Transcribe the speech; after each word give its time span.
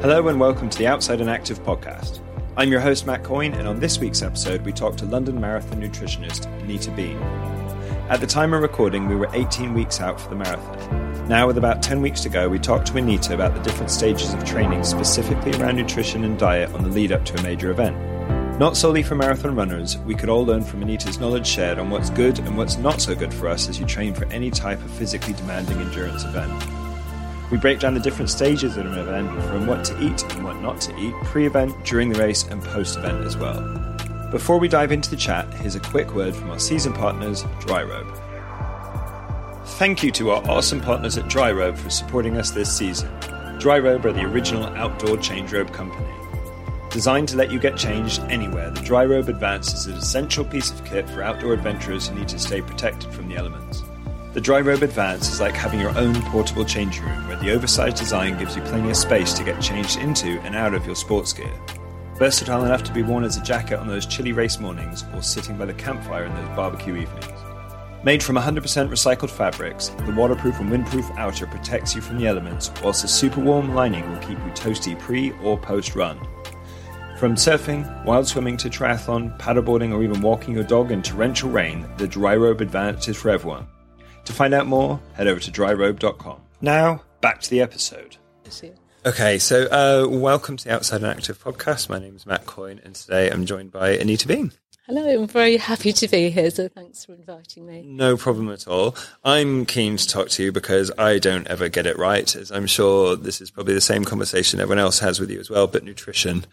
Hello 0.00 0.28
and 0.28 0.38
welcome 0.38 0.68
to 0.68 0.78
the 0.78 0.86
Outside 0.86 1.20
and 1.20 1.30
Active 1.30 1.62
podcast. 1.62 2.20
I'm 2.56 2.70
your 2.70 2.80
host, 2.80 3.06
Matt 3.06 3.24
Coyne, 3.24 3.54
and 3.54 3.66
on 3.66 3.80
this 3.80 3.98
week's 3.98 4.22
episode, 4.22 4.60
we 4.62 4.72
talk 4.72 4.96
to 4.98 5.06
London 5.06 5.40
Marathon 5.40 5.80
nutritionist 5.80 6.46
Anita 6.62 6.90
Bean. 6.90 7.16
At 8.10 8.20
the 8.20 8.26
time 8.26 8.52
of 8.52 8.60
recording, 8.60 9.08
we 9.08 9.16
were 9.16 9.30
18 9.32 9.72
weeks 9.72 10.00
out 10.00 10.20
for 10.20 10.28
the 10.28 10.36
marathon. 10.36 11.28
Now, 11.28 11.46
with 11.46 11.56
about 11.56 11.82
10 11.82 12.02
weeks 12.02 12.20
to 12.22 12.28
go, 12.28 12.50
we 12.50 12.58
talked 12.58 12.86
to 12.88 12.98
Anita 12.98 13.32
about 13.32 13.54
the 13.54 13.62
different 13.62 13.90
stages 13.90 14.34
of 14.34 14.44
training 14.44 14.84
specifically 14.84 15.52
around 15.54 15.76
nutrition 15.76 16.24
and 16.24 16.38
diet 16.38 16.72
on 16.74 16.82
the 16.82 16.90
lead 16.90 17.10
up 17.10 17.24
to 17.24 17.38
a 17.38 17.42
major 17.42 17.70
event. 17.70 17.96
Not 18.58 18.76
solely 18.76 19.02
for 19.02 19.14
marathon 19.14 19.56
runners, 19.56 19.96
we 19.98 20.14
could 20.14 20.28
all 20.28 20.44
learn 20.44 20.62
from 20.62 20.82
Anita's 20.82 21.18
knowledge 21.18 21.46
shared 21.46 21.78
on 21.78 21.88
what's 21.88 22.10
good 22.10 22.38
and 22.40 22.58
what's 22.58 22.76
not 22.76 23.00
so 23.00 23.14
good 23.14 23.32
for 23.32 23.48
us 23.48 23.68
as 23.68 23.80
you 23.80 23.86
train 23.86 24.12
for 24.12 24.26
any 24.26 24.50
type 24.50 24.78
of 24.84 24.90
physically 24.90 25.32
demanding 25.32 25.78
endurance 25.78 26.24
event. 26.24 26.83
We 27.50 27.58
break 27.58 27.78
down 27.78 27.94
the 27.94 28.00
different 28.00 28.30
stages 28.30 28.76
of 28.76 28.86
an 28.86 28.98
event 28.98 29.30
from 29.44 29.66
what 29.66 29.84
to 29.84 30.02
eat 30.02 30.22
and 30.32 30.44
what 30.44 30.60
not 30.60 30.80
to 30.82 30.98
eat, 30.98 31.14
pre 31.24 31.46
event, 31.46 31.84
during 31.84 32.08
the 32.08 32.18
race, 32.18 32.44
and 32.44 32.62
post 32.62 32.96
event 32.96 33.24
as 33.24 33.36
well. 33.36 33.60
Before 34.30 34.58
we 34.58 34.66
dive 34.66 34.90
into 34.90 35.10
the 35.10 35.16
chat, 35.16 35.52
here's 35.54 35.76
a 35.76 35.80
quick 35.80 36.14
word 36.14 36.34
from 36.34 36.50
our 36.50 36.58
season 36.58 36.92
partners, 36.92 37.44
Dryrobe. 37.60 38.18
Thank 39.78 40.02
you 40.02 40.10
to 40.12 40.30
our 40.30 40.42
awesome 40.48 40.80
partners 40.80 41.18
at 41.18 41.26
Dryrobe 41.26 41.76
for 41.76 41.90
supporting 41.90 42.36
us 42.36 42.50
this 42.50 42.74
season. 42.74 43.08
Dryrobe 43.58 44.04
are 44.04 44.12
the 44.12 44.24
original 44.24 44.64
outdoor 44.66 45.16
change 45.18 45.52
robe 45.52 45.72
company. 45.72 46.06
Designed 46.90 47.28
to 47.28 47.36
let 47.36 47.50
you 47.50 47.58
get 47.58 47.76
changed 47.76 48.20
anywhere, 48.30 48.70
the 48.70 48.80
Dryrobe 48.80 49.28
Advance 49.28 49.74
is 49.74 49.86
an 49.86 49.94
essential 49.94 50.44
piece 50.44 50.70
of 50.70 50.84
kit 50.84 51.08
for 51.10 51.22
outdoor 51.22 51.52
adventurers 51.52 52.08
who 52.08 52.14
need 52.14 52.28
to 52.28 52.38
stay 52.38 52.62
protected 52.62 53.12
from 53.12 53.28
the 53.28 53.36
elements. 53.36 53.82
The 54.34 54.40
Dryrobe 54.40 54.82
Advance 54.82 55.28
is 55.28 55.40
like 55.40 55.54
having 55.54 55.78
your 55.78 55.96
own 55.96 56.20
portable 56.22 56.64
changing 56.64 57.04
room 57.04 57.28
where 57.28 57.36
the 57.36 57.52
oversized 57.52 57.98
design 57.98 58.36
gives 58.36 58.56
you 58.56 58.62
plenty 58.62 58.90
of 58.90 58.96
space 58.96 59.32
to 59.34 59.44
get 59.44 59.62
changed 59.62 59.96
into 60.00 60.40
and 60.40 60.56
out 60.56 60.74
of 60.74 60.84
your 60.84 60.96
sports 60.96 61.32
gear. 61.32 61.52
Versatile 62.16 62.64
enough 62.64 62.82
to 62.82 62.92
be 62.92 63.04
worn 63.04 63.22
as 63.22 63.36
a 63.36 63.42
jacket 63.44 63.78
on 63.78 63.86
those 63.86 64.06
chilly 64.06 64.32
race 64.32 64.58
mornings 64.58 65.04
or 65.14 65.22
sitting 65.22 65.56
by 65.56 65.66
the 65.66 65.74
campfire 65.74 66.24
in 66.24 66.34
those 66.34 66.56
barbecue 66.56 66.96
evenings. 66.96 67.28
Made 68.02 68.24
from 68.24 68.34
100% 68.34 68.58
recycled 68.88 69.30
fabrics, 69.30 69.90
the 70.04 70.14
waterproof 70.16 70.58
and 70.58 70.68
windproof 70.68 71.16
outer 71.16 71.46
protects 71.46 71.94
you 71.94 72.00
from 72.00 72.18
the 72.18 72.26
elements, 72.26 72.72
whilst 72.82 73.02
the 73.02 73.08
super 73.08 73.40
warm 73.40 73.72
lining 73.72 74.10
will 74.10 74.18
keep 74.18 74.30
you 74.30 74.50
toasty 74.50 74.98
pre 74.98 75.30
or 75.44 75.56
post 75.56 75.94
run. 75.94 76.18
From 77.20 77.36
surfing, 77.36 78.04
wild 78.04 78.26
swimming 78.26 78.56
to 78.56 78.68
triathlon, 78.68 79.38
paddleboarding, 79.38 79.92
or 79.92 80.02
even 80.02 80.20
walking 80.20 80.54
your 80.54 80.64
dog 80.64 80.90
in 80.90 81.02
torrential 81.02 81.50
rain, 81.50 81.88
the 81.98 82.08
Dryrobe 82.08 82.62
Advance 82.62 83.06
is 83.06 83.16
for 83.16 83.30
everyone. 83.30 83.68
To 84.24 84.32
find 84.32 84.54
out 84.54 84.66
more, 84.66 84.98
head 85.12 85.26
over 85.26 85.38
to 85.38 85.50
dryrobe.com. 85.50 86.40
Now, 86.62 87.02
back 87.20 87.42
to 87.42 87.50
the 87.50 87.60
episode. 87.60 88.16
Okay, 89.04 89.38
so 89.38 89.64
uh, 89.64 90.08
welcome 90.08 90.56
to 90.56 90.64
the 90.64 90.72
Outside 90.74 91.02
and 91.02 91.10
Active 91.10 91.38
podcast. 91.38 91.90
My 91.90 91.98
name 91.98 92.16
is 92.16 92.24
Matt 92.24 92.46
Coyne, 92.46 92.80
and 92.84 92.94
today 92.94 93.30
I'm 93.30 93.44
joined 93.44 93.70
by 93.70 93.90
Anita 93.90 94.26
Bean. 94.26 94.52
Hello, 94.86 95.06
I'm 95.06 95.28
very 95.28 95.58
happy 95.58 95.92
to 95.92 96.08
be 96.08 96.30
here, 96.30 96.50
so 96.50 96.68
thanks 96.68 97.04
for 97.04 97.12
inviting 97.12 97.66
me. 97.66 97.82
No 97.82 98.16
problem 98.16 98.50
at 98.50 98.66
all. 98.66 98.96
I'm 99.24 99.66
keen 99.66 99.98
to 99.98 100.08
talk 100.08 100.30
to 100.30 100.42
you 100.42 100.52
because 100.52 100.90
I 100.96 101.18
don't 101.18 101.46
ever 101.48 101.68
get 101.68 101.86
it 101.86 101.98
right, 101.98 102.34
as 102.34 102.50
I'm 102.50 102.66
sure 102.66 103.16
this 103.16 103.42
is 103.42 103.50
probably 103.50 103.74
the 103.74 103.82
same 103.82 104.04
conversation 104.04 104.58
everyone 104.58 104.78
else 104.78 105.00
has 105.00 105.20
with 105.20 105.30
you 105.30 105.38
as 105.40 105.50
well, 105.50 105.66
but 105.66 105.84
nutrition 105.84 106.46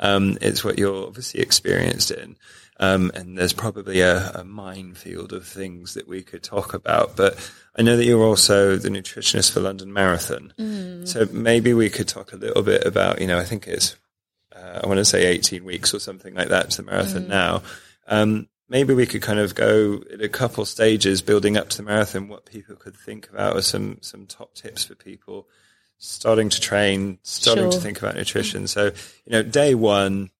um, 0.00 0.38
it's 0.40 0.64
what 0.64 0.78
you're 0.78 1.06
obviously 1.06 1.40
experienced 1.40 2.10
in. 2.10 2.36
Um, 2.80 3.10
and 3.14 3.36
there's 3.36 3.52
probably 3.52 4.00
a, 4.00 4.30
a, 4.30 4.44
minefield 4.44 5.32
of 5.32 5.44
things 5.44 5.94
that 5.94 6.06
we 6.06 6.22
could 6.22 6.44
talk 6.44 6.74
about. 6.74 7.16
But 7.16 7.36
I 7.76 7.82
know 7.82 7.96
that 7.96 8.04
you're 8.04 8.24
also 8.24 8.76
the 8.76 8.88
nutritionist 8.88 9.52
for 9.52 9.58
London 9.60 9.92
Marathon. 9.92 10.52
Mm. 10.56 11.08
So 11.08 11.26
maybe 11.32 11.74
we 11.74 11.90
could 11.90 12.06
talk 12.06 12.32
a 12.32 12.36
little 12.36 12.62
bit 12.62 12.86
about, 12.86 13.20
you 13.20 13.26
know, 13.26 13.38
I 13.38 13.44
think 13.44 13.66
it's, 13.66 13.96
uh, 14.54 14.80
I 14.84 14.86
want 14.86 14.98
to 14.98 15.04
say 15.04 15.26
18 15.26 15.64
weeks 15.64 15.92
or 15.92 15.98
something 15.98 16.34
like 16.34 16.48
that 16.48 16.70
to 16.70 16.82
the 16.82 16.90
marathon 16.90 17.24
mm. 17.24 17.28
now. 17.28 17.62
Um, 18.06 18.48
maybe 18.68 18.94
we 18.94 19.06
could 19.06 19.22
kind 19.22 19.40
of 19.40 19.56
go 19.56 20.00
in 20.10 20.22
a 20.22 20.28
couple 20.28 20.64
stages 20.64 21.20
building 21.20 21.56
up 21.56 21.70
to 21.70 21.78
the 21.78 21.82
marathon, 21.82 22.28
what 22.28 22.46
people 22.46 22.76
could 22.76 22.96
think 22.96 23.28
about 23.28 23.56
or 23.56 23.62
some, 23.62 23.98
some 24.02 24.26
top 24.26 24.54
tips 24.54 24.84
for 24.84 24.94
people 24.94 25.48
starting 25.98 26.48
to 26.48 26.60
train, 26.60 27.18
starting 27.24 27.64
sure. 27.64 27.72
to 27.72 27.80
think 27.80 27.98
about 27.98 28.14
nutrition. 28.14 28.68
So, 28.68 28.84
you 28.84 29.32
know, 29.32 29.42
day 29.42 29.74
one, 29.74 30.30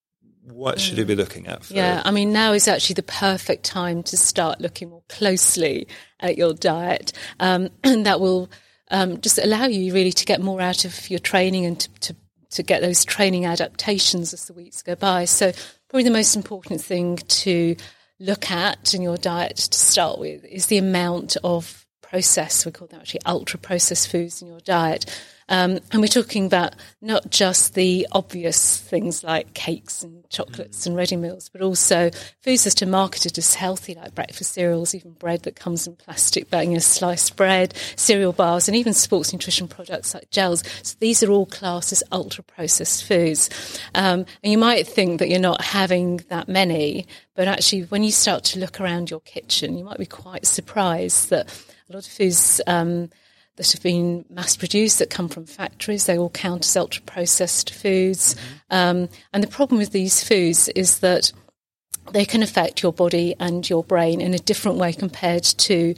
what 0.52 0.80
should 0.80 0.98
you 0.98 1.04
be 1.04 1.14
looking 1.14 1.46
at? 1.46 1.64
For? 1.64 1.74
Yeah, 1.74 2.02
I 2.04 2.10
mean, 2.10 2.32
now 2.32 2.52
is 2.52 2.68
actually 2.68 2.94
the 2.94 3.02
perfect 3.02 3.64
time 3.64 4.02
to 4.04 4.16
start 4.16 4.60
looking 4.60 4.90
more 4.90 5.02
closely 5.08 5.88
at 6.20 6.36
your 6.36 6.54
diet, 6.54 7.12
um, 7.40 7.70
and 7.84 8.06
that 8.06 8.20
will 8.20 8.50
um, 8.90 9.20
just 9.20 9.38
allow 9.38 9.66
you 9.66 9.92
really 9.92 10.12
to 10.12 10.24
get 10.24 10.40
more 10.40 10.60
out 10.60 10.84
of 10.84 11.10
your 11.10 11.20
training 11.20 11.66
and 11.66 11.80
to, 11.80 11.88
to, 12.00 12.16
to 12.50 12.62
get 12.62 12.82
those 12.82 13.04
training 13.04 13.44
adaptations 13.46 14.32
as 14.32 14.46
the 14.46 14.52
weeks 14.52 14.82
go 14.82 14.94
by. 14.94 15.24
So, 15.24 15.52
probably 15.88 16.04
the 16.04 16.10
most 16.10 16.36
important 16.36 16.80
thing 16.80 17.16
to 17.16 17.76
look 18.20 18.50
at 18.50 18.94
in 18.94 19.02
your 19.02 19.16
diet 19.16 19.56
to 19.56 19.78
start 19.78 20.18
with 20.18 20.44
is 20.44 20.66
the 20.66 20.78
amount 20.78 21.36
of 21.44 21.86
processed, 22.02 22.64
we 22.64 22.72
call 22.72 22.88
them 22.88 23.00
actually 23.00 23.20
ultra 23.26 23.58
processed 23.58 24.10
foods 24.10 24.42
in 24.42 24.48
your 24.48 24.60
diet. 24.60 25.04
Um, 25.48 25.78
and 25.92 26.00
we're 26.00 26.08
talking 26.08 26.46
about 26.46 26.74
not 27.00 27.30
just 27.30 27.74
the 27.74 28.06
obvious 28.12 28.78
things 28.78 29.24
like 29.24 29.54
cakes 29.54 30.02
and 30.02 30.28
chocolates 30.28 30.86
and 30.86 30.94
ready 30.94 31.16
meals, 31.16 31.48
but 31.48 31.62
also 31.62 32.10
foods 32.42 32.64
that 32.64 32.82
are 32.82 32.86
marketed 32.86 33.38
as 33.38 33.54
healthy, 33.54 33.94
like 33.94 34.14
breakfast 34.14 34.52
cereals, 34.52 34.94
even 34.94 35.12
bread 35.12 35.42
that 35.44 35.56
comes 35.56 35.86
in 35.86 35.96
plastic 35.96 36.50
bag, 36.50 36.68
you 36.68 36.74
know, 36.74 36.80
sliced 36.80 37.36
bread, 37.36 37.74
cereal 37.96 38.32
bars, 38.32 38.68
and 38.68 38.76
even 38.76 38.92
sports 38.92 39.32
nutrition 39.32 39.68
products 39.68 40.14
like 40.14 40.30
gels. 40.30 40.62
So 40.82 40.96
these 41.00 41.22
are 41.22 41.30
all 41.30 41.46
classed 41.46 41.92
as 41.92 42.02
ultra 42.12 42.44
processed 42.44 43.04
foods. 43.04 43.48
Um, 43.94 44.26
and 44.42 44.52
you 44.52 44.58
might 44.58 44.86
think 44.86 45.18
that 45.18 45.28
you're 45.28 45.40
not 45.40 45.62
having 45.62 46.18
that 46.28 46.48
many, 46.48 47.06
but 47.34 47.48
actually, 47.48 47.82
when 47.82 48.02
you 48.02 48.10
start 48.10 48.44
to 48.44 48.58
look 48.58 48.80
around 48.80 49.10
your 49.10 49.20
kitchen, 49.20 49.78
you 49.78 49.84
might 49.84 49.98
be 49.98 50.06
quite 50.06 50.44
surprised 50.44 51.30
that 51.30 51.48
a 51.88 51.92
lot 51.92 52.06
of 52.06 52.12
foods. 52.12 52.60
Um, 52.66 53.10
that 53.58 53.72
have 53.72 53.82
been 53.82 54.24
mass 54.30 54.56
produced 54.56 54.98
that 54.98 55.10
come 55.10 55.28
from 55.28 55.44
factories. 55.44 56.06
They 56.06 56.16
all 56.16 56.30
count 56.30 56.64
as 56.64 56.76
ultra 56.76 57.02
processed 57.02 57.74
foods. 57.74 58.34
Mm-hmm. 58.34 58.74
Um, 58.74 59.08
and 59.32 59.42
the 59.42 59.48
problem 59.48 59.78
with 59.78 59.92
these 59.92 60.24
foods 60.24 60.68
is 60.70 61.00
that 61.00 61.32
they 62.12 62.24
can 62.24 62.42
affect 62.42 62.82
your 62.82 62.92
body 62.92 63.34
and 63.38 63.68
your 63.68 63.84
brain 63.84 64.20
in 64.20 64.32
a 64.32 64.38
different 64.38 64.78
way 64.78 64.92
compared 64.92 65.44
to 65.44 65.94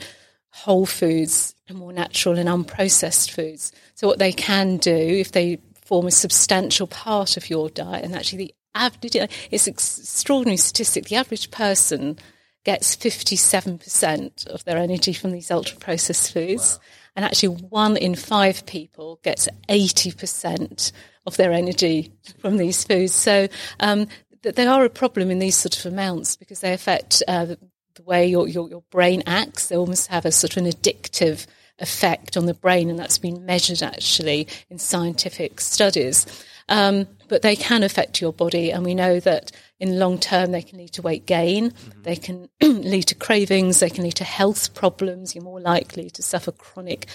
whole 0.50 0.86
foods 0.86 1.54
and 1.68 1.78
more 1.78 1.92
natural 1.92 2.38
and 2.38 2.48
unprocessed 2.48 3.30
foods. 3.30 3.72
So, 3.94 4.08
what 4.08 4.18
they 4.18 4.32
can 4.32 4.78
do 4.78 4.90
if 4.90 5.32
they 5.32 5.60
form 5.84 6.06
a 6.06 6.10
substantial 6.10 6.86
part 6.86 7.36
of 7.36 7.50
your 7.50 7.68
diet, 7.68 8.04
and 8.04 8.14
actually, 8.14 8.38
the 8.38 8.54
average, 8.74 9.16
it's 9.50 9.66
an 9.66 9.72
extraordinary 9.74 10.56
statistic, 10.56 11.04
the 11.06 11.16
average 11.16 11.50
person 11.50 12.18
gets 12.64 12.96
57% 12.96 14.46
of 14.46 14.64
their 14.64 14.76
energy 14.76 15.12
from 15.12 15.32
these 15.32 15.50
ultra 15.50 15.78
processed 15.78 16.32
foods. 16.32 16.78
Wow. 16.78 16.86
And 17.16 17.24
actually, 17.24 17.56
one 17.56 17.96
in 17.96 18.14
five 18.14 18.66
people 18.66 19.20
gets 19.22 19.48
80% 19.68 20.92
of 21.26 21.36
their 21.36 21.52
energy 21.52 22.12
from 22.38 22.56
these 22.56 22.84
foods. 22.84 23.14
So 23.14 23.48
um, 23.80 24.06
they 24.42 24.66
are 24.66 24.84
a 24.84 24.90
problem 24.90 25.30
in 25.30 25.38
these 25.38 25.56
sort 25.56 25.78
of 25.78 25.92
amounts 25.92 26.36
because 26.36 26.60
they 26.60 26.72
affect 26.72 27.22
uh, 27.28 27.46
the 27.46 28.02
way 28.02 28.26
your, 28.26 28.48
your, 28.48 28.68
your 28.68 28.82
brain 28.90 29.22
acts. 29.26 29.68
They 29.68 29.76
almost 29.76 30.08
have 30.08 30.24
a 30.24 30.32
sort 30.32 30.56
of 30.56 30.64
an 30.64 30.70
addictive 30.70 31.46
effect 31.80 32.36
on 32.36 32.46
the 32.46 32.54
brain, 32.54 32.90
and 32.90 32.98
that's 32.98 33.18
been 33.18 33.44
measured 33.44 33.82
actually 33.82 34.46
in 34.68 34.78
scientific 34.78 35.60
studies. 35.60 36.26
Um, 36.68 37.08
but 37.28 37.42
they 37.42 37.56
can 37.56 37.82
affect 37.82 38.20
your 38.20 38.32
body, 38.32 38.70
and 38.70 38.84
we 38.84 38.94
know 38.94 39.18
that 39.20 39.50
in 39.80 39.98
long 39.98 40.18
term 40.18 40.52
they 40.52 40.62
can 40.62 40.78
lead 40.78 40.92
to 40.92 41.02
weight 41.02 41.26
gain, 41.26 41.70
mm-hmm. 41.70 42.02
they 42.02 42.16
can 42.16 42.48
lead 42.62 43.04
to 43.04 43.14
cravings, 43.14 43.80
they 43.80 43.90
can 43.90 44.04
lead 44.04 44.16
to 44.16 44.24
health 44.24 44.74
problems. 44.74 45.34
You're 45.34 45.44
more 45.44 45.60
likely 45.60 46.10
to 46.10 46.22
suffer 46.22 46.52
chronic 46.52 47.06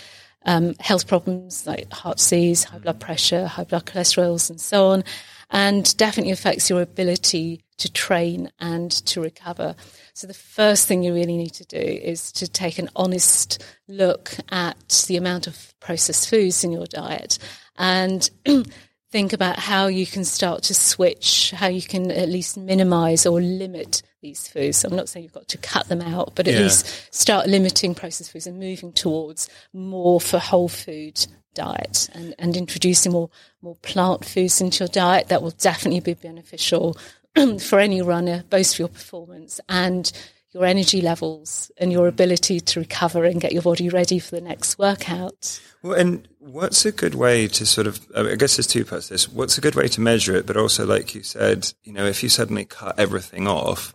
um, 0.46 0.75
health 0.80 1.08
problems 1.08 1.66
like 1.66 1.92
heart 1.92 2.18
disease, 2.18 2.66
high 2.66 2.80
blood 2.80 3.00
mm-hmm. 3.00 3.06
pressure, 3.06 3.48
high 3.48 3.64
blood 3.64 3.86
cholesterols, 3.86 4.50
and 4.50 4.60
so 4.60 4.88
on, 4.88 5.04
and 5.50 5.95
definitely 5.98 6.34
affects 6.34 6.69
your 6.69 6.81
ability 6.81 7.62
to 7.77 7.92
train 7.92 8.51
and 8.60 8.92
to 8.92 9.22
recover. 9.22 9.75
So 10.13 10.27
the 10.27 10.33
first 10.33 10.88
thing 10.88 11.04
you 11.04 11.13
really 11.13 11.38
need 11.38 11.54
to 11.56 11.66
do 11.66 11.77
is 11.77 12.31
to 12.33 12.48
take 12.48 12.80
an 12.80 12.89
honest 12.95 13.63
look 13.88 14.31
at 14.51 15.06
the 15.07 15.18
amount 15.18 15.48
of 15.48 15.74
processed 15.80 16.30
foods 16.30 16.63
in 16.63 16.72
your 16.72 16.86
diet 16.86 17.38
and 17.77 18.30
think 19.12 19.33
about 19.33 19.60
how 19.60 19.88
you 19.88 20.06
can 20.06 20.24
start 20.25 20.63
to 20.63 20.74
switch, 20.74 21.51
how 21.51 21.68
you 21.68 21.81
can 21.81 22.12
at 22.12 22.30
least 22.30 22.57
minimize 22.57 23.25
or 23.25 23.42
limit 23.42 24.01
these 24.22 24.48
foods. 24.48 24.77
So 24.77 24.89
I'm 24.89 24.95
not 24.95 25.10
saying 25.10 25.24
you've 25.24 25.33
got 25.33 25.48
to 25.50 25.57
cut 25.57 25.88
them 25.88 26.01
out, 26.01 26.33
but 26.36 26.48
at 26.48 26.56
yeah. 26.56 26.62
least 26.62 27.13
start 27.13 27.48
limiting 27.48 27.94
processed 27.94 28.31
foods 28.31 28.48
and 28.48 28.60
moving 28.60 28.92
towards 28.92 29.50
more 29.74 30.19
for 30.19 30.39
whole 30.39 30.69
food 30.69 31.25
diet 31.54 32.10
and, 32.13 32.36
and 32.38 32.57
introducing 32.57 33.13
more 33.13 33.30
more 33.62 33.75
plant 33.77 34.25
foods 34.25 34.62
into 34.62 34.83
your 34.83 34.89
diet 34.89 35.30
that 35.30 35.42
will 35.42 35.51
definitely 35.51 36.01
be 36.01 36.13
beneficial 36.13 36.98
for 37.60 37.80
any 37.80 38.02
runner, 38.02 38.44
both 38.50 38.76
for 38.76 38.84
your 38.84 38.90
performance 38.90 39.60
and 39.70 40.12
your 40.56 40.66
energy 40.66 41.02
levels 41.02 41.70
and 41.78 41.92
your 41.92 42.08
ability 42.08 42.62
to 42.62 42.80
recover 42.80 43.26
and 43.26 43.42
get 43.42 43.52
your 43.52 43.62
body 43.62 43.90
ready 43.90 44.20
for 44.20 44.36
the 44.36 44.42
next 44.42 44.80
workout. 44.80 45.60
Well, 45.84 46.00
and 46.00 46.26
what's 46.40 46.86
a 46.86 46.94
good 46.94 47.14
way 47.14 47.50
to 47.50 47.66
sort 47.66 47.88
of, 47.88 48.00
I 48.16 48.36
guess 48.36 48.56
there's 48.56 48.66
two 48.66 48.86
parts 48.86 49.08
to 49.08 49.14
this. 49.16 49.28
What's 49.28 49.58
a 49.58 49.62
good 49.62 49.76
way 49.76 49.90
to 49.90 50.02
measure 50.02 50.34
it? 50.34 50.46
But 50.46 50.56
also, 50.56 50.86
like 50.86 51.14
you 51.14 51.24
said, 51.24 51.72
you 51.84 51.92
know, 51.92 52.06
if 52.06 52.24
you 52.24 52.30
suddenly 52.30 52.64
cut 52.64 52.98
everything 52.98 53.48
off, 53.48 53.94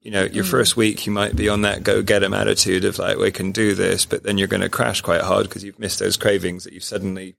you 0.00 0.10
know, 0.10 0.24
your 0.24 0.44
mm. 0.44 0.50
first 0.50 0.78
week 0.78 1.04
you 1.06 1.12
might 1.12 1.36
be 1.36 1.50
on 1.50 1.62
that 1.62 1.82
go 1.82 2.00
get 2.00 2.22
'em 2.22 2.32
attitude 2.32 2.86
of 2.86 2.98
like, 2.98 3.18
we 3.18 3.30
can 3.30 3.52
do 3.52 3.74
this, 3.74 4.06
but 4.06 4.22
then 4.22 4.38
you're 4.38 4.48
going 4.48 4.62
to 4.62 4.70
crash 4.70 5.02
quite 5.02 5.20
hard 5.20 5.46
because 5.46 5.62
you've 5.62 5.78
missed 5.78 5.98
those 5.98 6.16
cravings 6.16 6.64
that 6.64 6.72
you've 6.72 6.84
suddenly, 6.84 7.36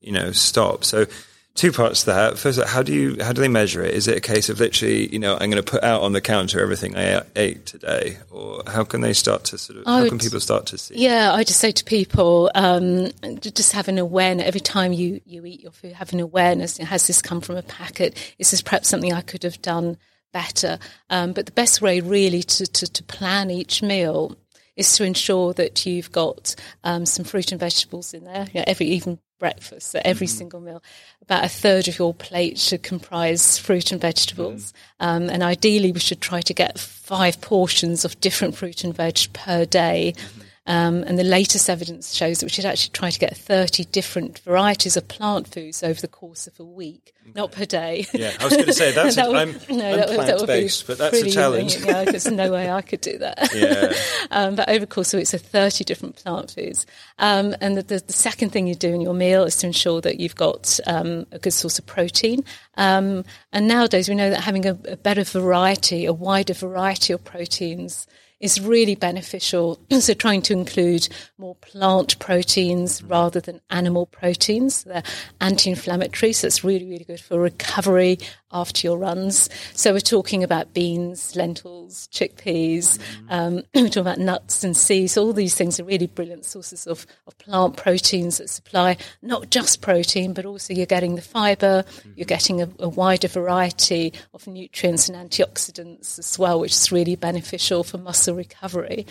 you 0.00 0.12
know, 0.12 0.32
stop. 0.32 0.84
So 0.84 1.06
two 1.56 1.72
parts 1.72 2.00
to 2.00 2.06
that. 2.06 2.38
First, 2.38 2.62
how 2.62 2.82
do 2.82 2.92
you 2.92 3.16
how 3.20 3.32
do 3.32 3.40
they 3.40 3.48
measure 3.48 3.82
it? 3.82 3.94
Is 3.94 4.06
it 4.06 4.16
a 4.16 4.20
case 4.20 4.48
of 4.48 4.60
literally, 4.60 5.12
you 5.12 5.18
know, 5.18 5.34
I'm 5.34 5.50
going 5.50 5.62
to 5.62 5.62
put 5.62 5.82
out 5.82 6.02
on 6.02 6.12
the 6.12 6.20
counter 6.20 6.60
everything 6.60 6.96
I 6.96 7.22
ate 7.34 7.66
today, 7.66 8.18
or 8.30 8.62
how 8.66 8.84
can 8.84 9.00
they 9.00 9.12
start 9.12 9.44
to 9.44 9.58
sort 9.58 9.80
of 9.80 9.86
I 9.86 9.96
how 9.96 10.00
would, 10.02 10.10
can 10.10 10.18
people 10.18 10.40
start 10.40 10.66
to 10.66 10.78
see? 10.78 10.94
Yeah, 10.96 11.32
I 11.32 11.42
just 11.42 11.58
say 11.58 11.72
to 11.72 11.84
people, 11.84 12.50
um, 12.54 13.10
just 13.40 13.72
have 13.72 13.88
an 13.88 13.98
awareness 13.98 14.46
every 14.46 14.60
time 14.60 14.92
you 14.92 15.20
you 15.24 15.44
eat 15.44 15.62
your 15.62 15.72
food, 15.72 15.94
have 15.94 16.12
an 16.12 16.20
awareness. 16.20 16.76
Has 16.76 17.06
this 17.06 17.20
come 17.20 17.40
from 17.40 17.56
a 17.56 17.62
packet? 17.62 18.16
Is 18.38 18.50
this 18.50 18.62
perhaps 18.62 18.88
something 18.88 19.12
I 19.12 19.22
could 19.22 19.42
have 19.42 19.60
done 19.62 19.96
better? 20.32 20.78
Um, 21.10 21.32
but 21.32 21.46
the 21.46 21.52
best 21.52 21.80
way, 21.80 22.00
really, 22.00 22.42
to, 22.42 22.66
to, 22.66 22.86
to 22.86 23.02
plan 23.04 23.50
each 23.50 23.82
meal 23.82 24.36
is 24.76 24.94
to 24.96 25.04
ensure 25.04 25.54
that 25.54 25.86
you've 25.86 26.12
got 26.12 26.54
um, 26.84 27.06
some 27.06 27.24
fruit 27.24 27.50
and 27.50 27.58
vegetables 27.58 28.12
in 28.12 28.24
there. 28.24 28.46
You 28.52 28.60
know, 28.60 28.64
every 28.66 28.86
even 28.88 29.18
breakfast, 29.38 29.90
so 29.90 30.00
every 30.04 30.26
mm-hmm. 30.26 30.38
single 30.38 30.60
meal, 30.60 30.82
about 31.22 31.44
a 31.44 31.48
third 31.48 31.88
of 31.88 31.98
your 31.98 32.14
plate 32.14 32.58
should 32.58 32.82
comprise 32.82 33.58
fruit 33.58 33.92
and 33.92 34.00
vegetables. 34.00 34.72
Mm-hmm. 35.00 35.06
Um, 35.06 35.30
and 35.30 35.42
ideally, 35.42 35.92
we 35.92 36.00
should 36.00 36.20
try 36.20 36.40
to 36.42 36.54
get 36.54 36.78
five 36.78 37.40
portions 37.40 38.04
of 38.04 38.20
different 38.20 38.56
fruit 38.56 38.84
and 38.84 38.94
veg 38.94 39.32
per 39.32 39.64
day. 39.64 40.14
Mm-hmm. 40.16 40.40
Um, 40.68 41.04
and 41.04 41.16
the 41.16 41.24
latest 41.24 41.70
evidence 41.70 42.12
shows 42.12 42.40
that 42.40 42.46
we 42.46 42.50
should 42.50 42.64
actually 42.64 42.90
try 42.90 43.10
to 43.10 43.18
get 43.18 43.36
30 43.36 43.84
different 43.84 44.40
varieties 44.40 44.96
of 44.96 45.06
plant 45.06 45.46
foods 45.46 45.84
over 45.84 46.00
the 46.00 46.08
course 46.08 46.48
of 46.48 46.58
a 46.58 46.64
week, 46.64 47.14
okay. 47.22 47.32
not 47.36 47.52
per 47.52 47.64
day. 47.64 48.06
Yeah, 48.12 48.32
I 48.40 48.44
was 48.44 48.54
going 48.54 48.66
to 48.66 48.72
say 48.72 48.90
that's 48.90 49.14
that 49.16 49.28
a, 49.28 49.30
would, 49.30 49.38
I'm, 49.38 49.48
no, 49.76 49.92
I'm 49.92 49.96
that, 49.98 50.08
plant 50.08 50.38
that 50.40 50.46
based, 50.46 50.86
but 50.88 50.98
that's 50.98 51.22
a 51.22 51.30
challenge. 51.30 51.76
yeah, 51.84 52.04
there's 52.04 52.28
no 52.28 52.50
way 52.50 52.68
I 52.68 52.82
could 52.82 53.00
do 53.00 53.18
that. 53.18 53.50
Yeah. 53.56 53.94
um, 54.32 54.54
but 54.54 54.68
over 54.68 54.80
the 54.80 54.86
course 54.86 55.14
of 55.14 55.20
it's 55.20 55.32
a 55.32 55.38
30 55.38 55.84
different 55.84 56.16
plant 56.16 56.50
foods. 56.50 56.84
Um, 57.18 57.54
and 57.60 57.76
the, 57.76 57.82
the, 57.82 58.02
the, 58.06 58.12
second 58.12 58.50
thing 58.50 58.66
you 58.66 58.74
do 58.74 58.92
in 58.92 59.00
your 59.00 59.14
meal 59.14 59.44
is 59.44 59.56
to 59.58 59.66
ensure 59.66 60.00
that 60.02 60.20
you've 60.20 60.34
got 60.34 60.78
um, 60.86 61.26
a 61.32 61.38
good 61.38 61.52
source 61.52 61.78
of 61.78 61.86
protein. 61.86 62.44
Um, 62.76 63.24
and 63.52 63.66
nowadays 63.66 64.08
we 64.10 64.14
know 64.14 64.28
that 64.28 64.40
having 64.42 64.66
a, 64.66 64.76
a 64.88 64.96
better 64.96 65.24
variety, 65.24 66.04
a 66.04 66.12
wider 66.12 66.52
variety 66.52 67.14
of 67.14 67.24
proteins 67.24 68.06
is 68.40 68.60
really 68.60 68.94
beneficial. 68.94 69.80
so 70.00 70.14
trying 70.14 70.42
to 70.42 70.52
include 70.52 71.08
more 71.38 71.54
plant 71.56 72.18
proteins 72.18 73.02
rather 73.02 73.40
than 73.40 73.60
animal 73.70 74.06
proteins. 74.06 74.84
They're 74.84 75.02
anti-inflammatory, 75.40 76.32
so 76.32 76.46
it's 76.46 76.64
really, 76.64 76.86
really 76.86 77.04
good 77.04 77.20
for 77.20 77.40
recovery 77.40 78.18
after 78.52 78.86
your 78.86 78.98
runs. 78.98 79.48
So 79.74 79.92
we're 79.92 80.00
talking 80.00 80.44
about 80.44 80.72
beans, 80.72 81.34
lentils, 81.36 82.08
chickpeas. 82.12 82.98
Um, 83.28 83.62
we're 83.74 83.88
talking 83.88 84.00
about 84.02 84.18
nuts 84.18 84.64
and 84.64 84.76
seeds. 84.76 85.16
All 85.16 85.32
these 85.32 85.54
things 85.54 85.80
are 85.80 85.84
really 85.84 86.06
brilliant 86.06 86.44
sources 86.44 86.86
of, 86.86 87.06
of 87.26 87.36
plant 87.38 87.76
proteins 87.76 88.38
that 88.38 88.48
supply 88.48 88.96
not 89.22 89.50
just 89.50 89.80
protein, 89.80 90.32
but 90.32 90.44
also 90.44 90.72
you're 90.72 90.86
getting 90.86 91.16
the 91.16 91.22
fibre, 91.22 91.84
you're 92.14 92.24
getting 92.24 92.62
a, 92.62 92.68
a 92.78 92.88
wider 92.88 93.28
variety 93.28 94.12
of 94.32 94.46
nutrients 94.46 95.08
and 95.08 95.30
antioxidants 95.30 96.18
as 96.18 96.38
well, 96.38 96.60
which 96.60 96.72
is 96.72 96.92
really 96.92 97.16
beneficial 97.16 97.82
for 97.82 97.98
muscle 97.98 98.34
recovery. 98.34 99.06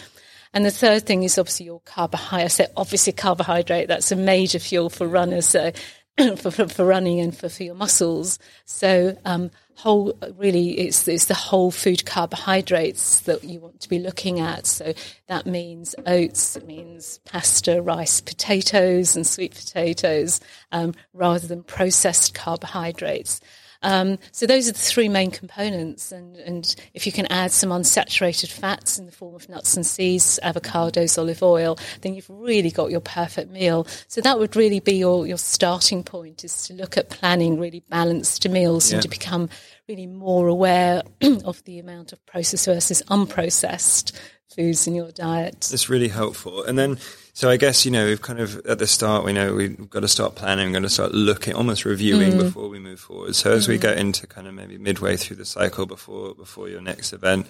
And 0.54 0.66
the 0.66 0.72
third 0.72 1.06
thing 1.06 1.24
is 1.24 1.38
obviously 1.38 1.66
your 1.66 1.82
carbohydrate. 1.82 2.70
Obviously 2.78 3.12
carbohydrate, 3.12 3.90
that's 3.90 4.14
a 4.14 4.16
major 4.16 4.58
fuel 4.58 4.90
for 4.90 5.06
runners. 5.06 5.48
So 5.48 5.74
for, 6.38 6.52
for, 6.52 6.68
for, 6.68 6.86
running 6.86 7.20
and 7.20 7.36
for, 7.36 7.50
for 7.50 7.64
your 7.64 7.76
muscles. 7.76 8.40
So, 8.66 9.18
um, 9.26 9.52
whole 9.76 10.18
really, 10.38 10.80
it's, 10.80 11.08
it's 11.08 11.26
the 11.26 11.34
whole 11.34 11.72
food 11.72 12.06
carbohydrates 12.06 13.22
that 13.22 13.44
you 13.44 13.60
want 13.60 13.82
to 13.82 13.90
be 13.90 14.00
looking 14.00 14.40
at. 14.40 14.66
So 14.66 14.94
that 15.28 15.46
means 15.46 15.96
oats, 16.06 16.56
it 16.56 16.66
means 16.66 17.20
pasta, 17.26 17.82
rice, 17.82 18.22
potatoes, 18.22 19.16
and 19.16 19.28
sweet 19.28 19.54
potatoes, 19.54 20.40
um, 20.72 20.94
rather 21.14 21.46
than 21.46 21.64
processed 21.64 22.34
carbohydrates. 22.34 23.42
Um, 23.86 24.18
so 24.32 24.48
those 24.48 24.68
are 24.68 24.72
the 24.72 24.80
three 24.80 25.08
main 25.08 25.30
components, 25.30 26.12
and, 26.12 26.36
and 26.38 26.76
if 26.96 27.06
you 27.06 27.12
can 27.12 27.28
add 27.28 27.52
some 27.52 27.70
unsaturated 27.70 28.52
fats 28.52 28.98
in 28.98 29.06
the 29.06 29.12
form 29.12 29.36
of 29.36 29.48
nuts 29.48 29.76
and 29.76 29.86
seeds, 29.86 30.40
avocados, 30.44 31.20
olive 31.20 31.44
oil, 31.44 31.78
then 32.02 32.16
you've 32.16 32.30
really 32.30 32.72
got 32.72 32.90
your 32.90 33.00
perfect 33.00 33.52
meal. 33.52 33.86
So 34.08 34.22
that 34.22 34.40
would 34.40 34.56
really 34.56 34.80
be 34.80 34.96
your, 34.96 35.28
your 35.28 35.38
starting 35.38 36.04
point 36.04 36.44
is 36.44 36.68
to 36.68 36.74
look 36.74 36.98
at 36.98 37.12
planning 37.12 37.60
really 37.60 37.84
balanced 37.88 38.50
meals 38.50 38.90
yeah. 38.90 38.96
and 38.96 39.04
to 39.04 39.08
become 39.08 39.50
really 39.88 40.08
more 40.08 40.48
aware 40.48 41.04
of 41.46 41.64
the 41.66 41.80
amount 41.80 42.14
of 42.14 42.26
processed 42.26 42.66
versus 42.66 43.02
unprocessed 43.10 44.12
foods 44.56 44.88
in 44.88 44.96
your 44.96 45.12
diet. 45.12 45.68
That's 45.70 45.90
really 45.90 46.08
helpful. 46.08 46.64
And 46.64 46.78
then 46.78 46.98
so 47.34 47.50
I 47.50 47.58
guess 47.58 47.86
you 47.86 47.92
know 47.92 48.06
we've 48.06 48.22
kind 48.22 48.40
of 48.40 48.66
at 48.66 48.80
the 48.80 48.88
start 48.88 49.26
we 49.26 49.34
know 49.34 49.54
we've 49.54 49.90
got 49.90 50.02
to 50.02 50.08
start 50.08 50.36
planning, 50.36 50.68
we've 50.68 50.76
got 50.76 50.84
to 50.84 50.90
start 50.90 51.14
looking, 51.14 51.54
almost 51.54 51.86
reviewing 51.86 52.34
mm. 52.34 52.40
before 52.40 52.70
we 52.70 52.80
move 52.80 53.00
forward. 53.00 53.36
So 53.36 53.52
as 53.52 53.66
mm. 53.66 53.70
we 53.70 53.78
get 53.78 53.98
into 53.98 54.26
kind 54.26 54.48
of 54.48 54.54
maybe 54.54 54.78
midway 54.78 55.18
through 55.18 55.38
the 55.38 55.46
cycle 55.46 55.86
before 55.86 56.34
before 56.34 56.70
your 56.70 56.82
next 56.82 57.14
event, 57.14 57.48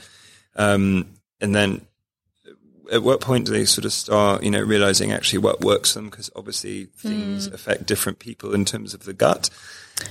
um, 0.56 1.08
and 1.40 1.54
then 1.54 1.86
at 2.92 3.04
what 3.04 3.22
point 3.22 3.46
do 3.46 3.52
they 3.52 3.66
sort 3.66 3.86
of 3.86 3.94
start, 3.94 4.44
you 4.44 4.52
know, 4.52 4.62
realizing 4.62 5.12
actually 5.12 5.40
what 5.40 5.62
works 5.62 5.94
for 5.94 6.00
them? 6.00 6.10
Because 6.10 6.30
obviously 6.36 6.86
things 6.86 7.50
mm. 7.50 7.54
affect 7.54 7.86
different 7.86 8.20
people 8.20 8.54
in 8.54 8.66
terms 8.66 8.94
of 8.94 9.04
the 9.04 9.14
gut, 9.14 9.50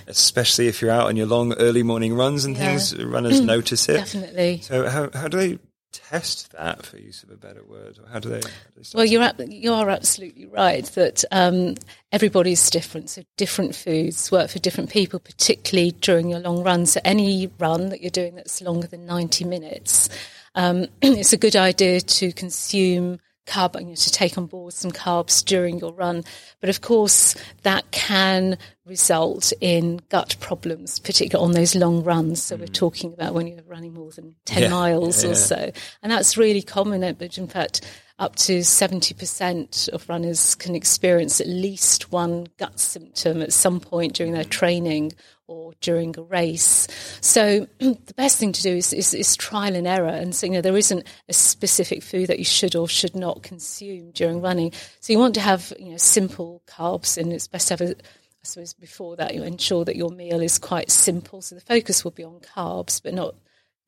especially 0.07 0.69
if 0.69 0.81
you're 0.81 0.91
out 0.91 1.07
on 1.07 1.17
your 1.17 1.27
long 1.27 1.53
early 1.55 1.83
morning 1.83 2.15
runs 2.15 2.45
and 2.45 2.57
yeah. 2.57 2.77
things. 2.77 2.97
Runners 3.05 3.41
notice 3.41 3.89
it 3.89 3.95
definitely. 3.95 4.61
So 4.63 4.89
how 4.89 5.11
how 5.13 5.29
do 5.29 5.37
they 5.37 5.59
test 5.95 6.51
that, 6.53 6.85
for 6.85 6.99
use 6.99 7.23
of 7.23 7.31
a 7.31 7.37
better 7.37 7.63
word? 7.65 7.99
Or 7.99 8.09
how 8.09 8.19
do 8.19 8.29
they? 8.29 8.37
How 8.37 8.41
do 8.43 8.83
they 8.83 8.83
well, 8.95 9.05
you're 9.05 9.31
you 9.49 9.73
are 9.73 9.89
absolutely 9.89 10.47
right 10.47 10.85
that 10.87 11.25
um, 11.31 11.77
everybody's 12.13 12.69
different. 12.69 13.11
So 13.11 13.23
different 13.37 13.75
foods 13.75 14.31
work 14.31 14.51
for 14.51 14.59
different 14.59 14.91
people, 14.91 15.21
particularly 15.21 15.93
during 15.93 16.29
your 16.29 16.41
long 16.41 16.63
run. 16.63 16.87
So 16.87 17.01
any 17.05 17.51
run 17.59 17.91
that 17.91 18.03
you're 18.03 18.11
doing 18.11 18.35
that's 18.35 18.61
longer 18.61 18.87
than 18.87 19.07
ninety 19.07 19.45
minutes, 19.45 20.09
um, 20.55 20.87
it's 21.03 21.33
a 21.33 21.39
good 21.39 21.57
idea 21.57 22.01
to 22.01 22.33
consume 22.33 23.21
carb, 23.47 23.79
you 23.81 23.87
know, 23.87 23.95
to 23.95 24.11
take 24.11 24.39
on 24.39 24.47
board 24.47 24.73
some 24.73 24.91
carbs 24.91 25.45
during 25.45 25.79
your 25.79 25.93
run. 25.93 26.25
But 26.61 26.71
of 26.71 26.81
course, 26.81 27.35
that 27.63 27.91
can 27.91 28.59
result 28.87 29.53
in 29.61 30.01
gut 30.09 30.37
problems, 30.41 30.99
particularly 30.99 31.47
on 31.47 31.53
those 31.53 31.75
long 31.75 32.03
runs. 32.05 32.43
So 32.43 32.57
mm. 32.57 32.61
we're 32.61 32.67
talking 32.67 33.13
about 33.13 33.35
when 33.35 33.47
you're 33.47 33.63
running 33.67 33.95
more 33.95 34.11
than 34.13 34.35
10 34.47 34.65
yeah. 34.65 34.69
miles 34.69 35.23
yeah, 35.23 35.31
or 35.31 35.33
yeah. 35.33 35.39
so. 35.39 35.73
And 36.03 36.13
that's 36.13 36.37
really 36.37 36.63
common. 36.63 37.01
But 37.19 37.39
in 37.39 37.49
fact, 37.49 37.81
up 38.19 38.37
to 38.37 38.61
70% 38.61 39.89
of 39.89 40.09
runners 40.09 40.55
can 40.55 40.75
experience 40.75 41.41
at 41.41 41.49
least 41.49 42.13
one 42.13 42.47
gut 42.59 42.79
symptom 42.79 43.43
at 43.43 43.53
some 43.53 43.81
point 43.81 44.15
during 44.15 44.33
their 44.33 44.45
training 44.45 45.13
or 45.47 45.73
during 45.81 46.15
a 46.19 46.23
race. 46.23 46.89
So 47.21 47.67
the 47.79 48.15
best 48.17 48.39
thing 48.39 48.53
to 48.53 48.63
do 48.63 48.75
is, 48.77 48.93
is, 48.93 49.15
is, 49.15 49.37
trial 49.37 49.75
and 49.75 49.87
error. 49.87 50.09
And 50.09 50.35
so, 50.35 50.47
you 50.47 50.53
know, 50.53 50.61
there 50.61 50.77
isn't 50.77 51.07
a 51.29 51.33
specific 51.33 52.03
food 52.03 52.29
that 52.29 52.39
you 52.39 52.45
should 52.45 52.75
or 52.75 52.89
should 52.89 53.15
not 53.15 53.43
consume 53.43 54.11
during 54.13 54.41
running. 54.41 54.73
So 55.01 55.13
you 55.13 55.19
want 55.19 55.35
to 55.35 55.41
have, 55.41 55.73
you 55.79 55.91
know, 55.93 55.97
simple 55.97 56.63
carbs 56.67 57.19
and 57.19 57.33
it's 57.33 57.49
best 57.49 57.69
to 57.69 57.75
have 57.75 57.81
a, 57.83 57.91
I 57.91 58.45
suppose 58.45 58.75
before 58.75 59.17
that 59.17 59.35
you 59.35 59.43
ensure 59.43 59.85
that 59.85 59.97
your 59.97 60.11
meal 60.11 60.41
is 60.41 60.59
quite 60.59 60.91
simple. 60.91 61.43
So 61.43 61.55
the 61.55 61.61
focus 61.61 62.05
will 62.05 62.11
be 62.11 62.25
on 62.25 62.41
carbs, 62.41 63.03
but 63.03 63.15
not 63.15 63.35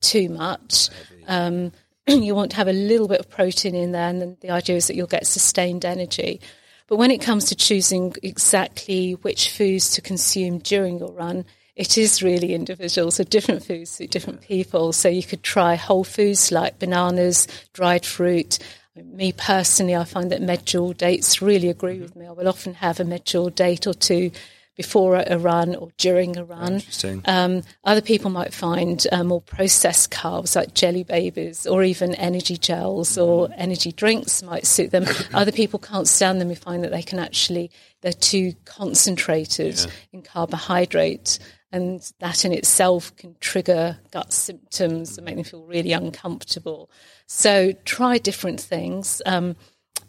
too 0.01 0.29
much. 0.29 0.89
Um, 1.27 1.71
you 2.07 2.35
want 2.35 2.51
to 2.51 2.57
have 2.57 2.67
a 2.67 2.73
little 2.73 3.07
bit 3.07 3.19
of 3.19 3.29
protein 3.29 3.75
in 3.75 3.91
there, 3.91 4.07
and 4.07 4.21
then 4.21 4.37
the 4.41 4.51
idea 4.51 4.75
is 4.75 4.87
that 4.87 4.95
you'll 4.95 5.07
get 5.07 5.27
sustained 5.27 5.85
energy. 5.85 6.41
But 6.87 6.97
when 6.97 7.11
it 7.11 7.21
comes 7.21 7.45
to 7.45 7.55
choosing 7.55 8.15
exactly 8.23 9.13
which 9.13 9.51
foods 9.51 9.91
to 9.91 10.01
consume 10.01 10.59
during 10.59 10.99
your 10.99 11.11
run, 11.11 11.45
it 11.75 11.97
is 11.97 12.23
really 12.23 12.53
individual. 12.53 13.11
So 13.11 13.23
different 13.23 13.63
foods 13.63 13.91
suit 13.91 14.09
different 14.09 14.41
people. 14.41 14.93
So 14.93 15.09
you 15.09 15.23
could 15.23 15.43
try 15.43 15.75
whole 15.75 16.03
foods 16.03 16.51
like 16.51 16.79
bananas, 16.79 17.47
dried 17.73 18.05
fruit. 18.05 18.57
Me 18.95 19.31
personally, 19.31 19.95
I 19.95 20.05
find 20.05 20.31
that 20.31 20.41
medjool 20.41 20.97
dates 20.97 21.41
really 21.41 21.69
agree 21.69 21.95
mm-hmm. 21.95 22.03
with 22.03 22.15
me. 22.15 22.25
I 22.25 22.31
will 22.31 22.47
often 22.47 22.73
have 22.75 22.99
a 22.99 23.03
medjool 23.03 23.53
date 23.53 23.85
or 23.85 23.93
two 23.93 24.31
before 24.77 25.15
a 25.15 25.37
run 25.39 25.75
or 25.75 25.89
during 25.97 26.37
a 26.37 26.45
run. 26.45 26.83
Um, 27.25 27.63
other 27.83 28.01
people 28.01 28.29
might 28.29 28.53
find 28.53 29.05
uh, 29.11 29.23
more 29.23 29.41
processed 29.41 30.11
carbs 30.11 30.55
like 30.55 30.75
jelly 30.75 31.03
babies 31.03 31.65
or 31.65 31.83
even 31.83 32.13
energy 32.13 32.57
gels 32.57 33.17
or 33.17 33.47
mm-hmm. 33.47 33.59
energy 33.59 33.91
drinks 33.91 34.43
might 34.43 34.67
suit 34.67 34.91
them. 34.91 35.05
other 35.33 35.51
people 35.51 35.79
can't 35.79 36.07
stand 36.07 36.39
them. 36.39 36.47
We 36.47 36.55
find 36.55 36.83
that 36.83 36.91
they 36.91 37.01
can 37.01 37.17
actually 37.17 37.71
they're 38.01 38.13
too 38.13 38.53
concentrated 38.65 39.79
yeah. 39.79 39.91
in 40.13 40.21
carbohydrate 40.21 41.39
and 41.71 42.11
that 42.19 42.45
in 42.45 42.53
itself 42.53 43.15
can 43.17 43.35
trigger 43.39 43.97
gut 44.11 44.31
symptoms 44.31 45.17
and 45.17 45.25
make 45.25 45.35
them 45.35 45.43
feel 45.43 45.65
really 45.65 45.91
uncomfortable. 45.91 46.89
So 47.25 47.73
try 47.83 48.19
different 48.19 48.61
things, 48.61 49.21
um, 49.25 49.55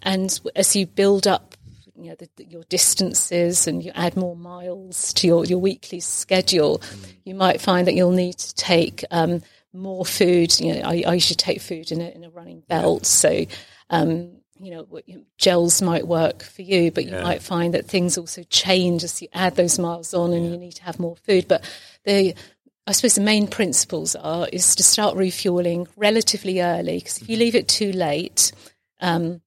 and 0.03 0.39
as 0.55 0.77
you 0.77 0.87
build 0.87 1.27
up 1.27 1.57
you 1.99 2.11
know 2.11 2.17
the, 2.17 2.29
your 2.45 2.63
distances 2.65 3.67
and 3.67 3.83
you 3.83 3.93
add 3.95 4.17
more 4.17 4.37
miles 4.37 5.13
to 5.15 5.27
your, 5.27 5.45
your 5.45 5.59
weekly 5.59 6.01
schedule, 6.01 6.79
mm. 6.79 7.13
you 7.25 7.35
might 7.35 7.61
find 7.61 7.87
that 7.87 7.95
you'll 7.95 8.13
need 8.13 8.39
to 8.39 8.55
take 8.55 9.05
um, 9.11 9.43
more 9.73 10.05
food. 10.05 10.59
You 10.61 10.75
know, 10.75 10.83
I, 10.83 11.05
I, 11.07 11.15
usually 11.15 11.37
take 11.37 11.61
food 11.61 11.91
in 11.93 12.01
a, 12.01 12.09
in 12.09 12.25
a 12.25 12.31
running 12.31 12.63
belt, 12.69 13.07
so 13.07 13.45
um, 13.91 14.33
you 14.61 14.71
know 14.71 15.01
gels 15.37 15.83
might 15.83 16.07
work 16.07 16.43
for 16.43 16.63
you, 16.63 16.91
but 16.91 17.05
you 17.05 17.13
yeah. 17.13 17.23
might 17.23 17.43
find 17.43 17.75
that 17.75 17.87
things 17.87 18.19
also 18.19 18.43
change 18.45 19.05
as 19.05 19.21
you 19.21 19.29
add 19.33 19.57
those 19.57 19.79
miles 19.79 20.15
on, 20.15 20.33
and 20.33 20.45
yeah. 20.45 20.51
you 20.53 20.59
need 20.59 20.75
to 20.75 20.85
have 20.85 20.99
more 20.99 21.17
food. 21.17 21.47
But 21.49 21.69
the 22.05 22.35
I 22.87 22.93
suppose 22.93 23.17
the 23.17 23.21
main 23.21 23.49
principles 23.49 24.17
are 24.17 24.49
is 24.53 24.75
to 24.77 24.83
start 24.83 25.17
refueling 25.17 25.87
relatively 25.97 26.61
early 26.63 26.99
because 26.99 27.19
if 27.19 27.29
you 27.29 27.35
mm-hmm. 27.35 27.41
leave 27.41 27.55
it 27.55 27.69
too 27.69 27.93
late. 27.93 28.53
Um, 29.01 29.43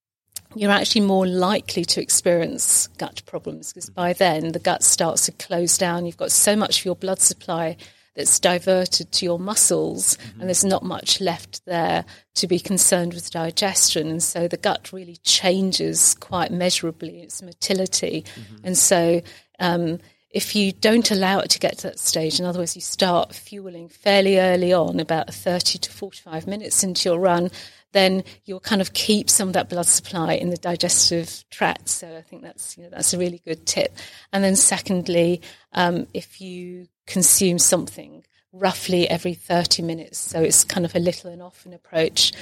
you're 0.55 0.72
actually 0.72 1.01
more 1.01 1.27
likely 1.27 1.86
to 1.86 2.01
experience 2.01 2.88
gut 2.98 3.22
problems 3.25 3.74
because 3.74 3.89
by 3.89 4.13
then 4.13 4.51
the 4.51 4.60
gut 4.60 4.84
starts 4.84 5.25
to 5.25 5.31
close 5.31 5.77
down. 5.77 6.05
You've 6.05 6.17
got 6.17 6.31
so 6.31 6.55
much 6.55 6.79
of 6.79 6.86
your 6.86 6.96
blood 6.96 7.20
supply 7.20 7.77
that's 8.15 8.39
diverted 8.39 9.12
to 9.12 9.25
your 9.25 9.39
muscles, 9.39 10.17
mm-hmm. 10.17 10.41
and 10.41 10.50
there's 10.50 10.65
not 10.65 10.84
much 10.84 11.22
left 11.22 11.65
there 11.65 12.03
to 12.36 12.48
be 12.48 12.60
concerned 12.60 13.13
with 13.13 13.31
digestion. 13.31 14.08
And 14.10 14.22
so 14.24 14.48
the 14.48 14.58
gut 14.58 14.91
really 14.91 15.17
changes 15.17 16.15
quite 16.15 16.51
measurably 16.51 17.22
its 17.22 17.41
motility. 17.41 18.25
Mm-hmm. 18.36 18.65
And 18.65 18.77
so, 18.77 19.22
um, 19.60 20.00
if 20.29 20.55
you 20.55 20.72
don't 20.72 21.12
allow 21.12 21.39
it 21.39 21.50
to 21.51 21.60
get 21.60 21.79
to 21.79 21.88
that 21.88 22.00
stage, 22.00 22.39
in 22.39 22.46
other 22.46 22.60
words, 22.60 22.75
you 22.75 22.81
start 22.81 23.36
fueling 23.36 23.89
fairly 23.89 24.39
early 24.39 24.72
on, 24.72 25.00
about 25.00 25.34
30 25.34 25.79
to 25.79 25.91
45 25.91 26.48
minutes 26.48 26.84
into 26.84 27.10
your 27.10 27.20
run, 27.20 27.51
then 27.94 28.24
you'll 28.46 28.60
kind 28.60 28.82
of 28.82 28.94
keep 28.94 29.30
some 29.30 29.50
of 29.50 29.54
that 29.54 29.70
blood 29.70 29.86
supply 29.86 30.34
in 30.34 30.50
the 30.50 30.58
digestive 30.58 31.44
tract. 31.50 31.90
So 31.90 32.16
I 32.18 32.22
think 32.22 32.42
that's 32.42 32.78
you 32.78 32.84
know 32.84 32.90
that's 32.90 33.14
a 33.14 33.18
really 33.18 33.42
good 33.46 33.66
tip. 33.66 33.96
And 34.32 34.44
then 34.44 34.56
secondly, 34.56 35.42
um, 35.74 36.08
if 36.14 36.42
you 36.42 36.88
consume 37.06 37.60
something 37.60 38.24
roughly 38.54 39.10
every 39.10 39.34
30 39.34 39.82
minutes, 39.84 40.18
so 40.18 40.42
it's 40.42 40.64
kind 40.64 40.86
of 40.86 40.96
a 40.96 41.00
little 41.00 41.32
and 41.32 41.42
often 41.42 41.74
approach, 41.74 42.34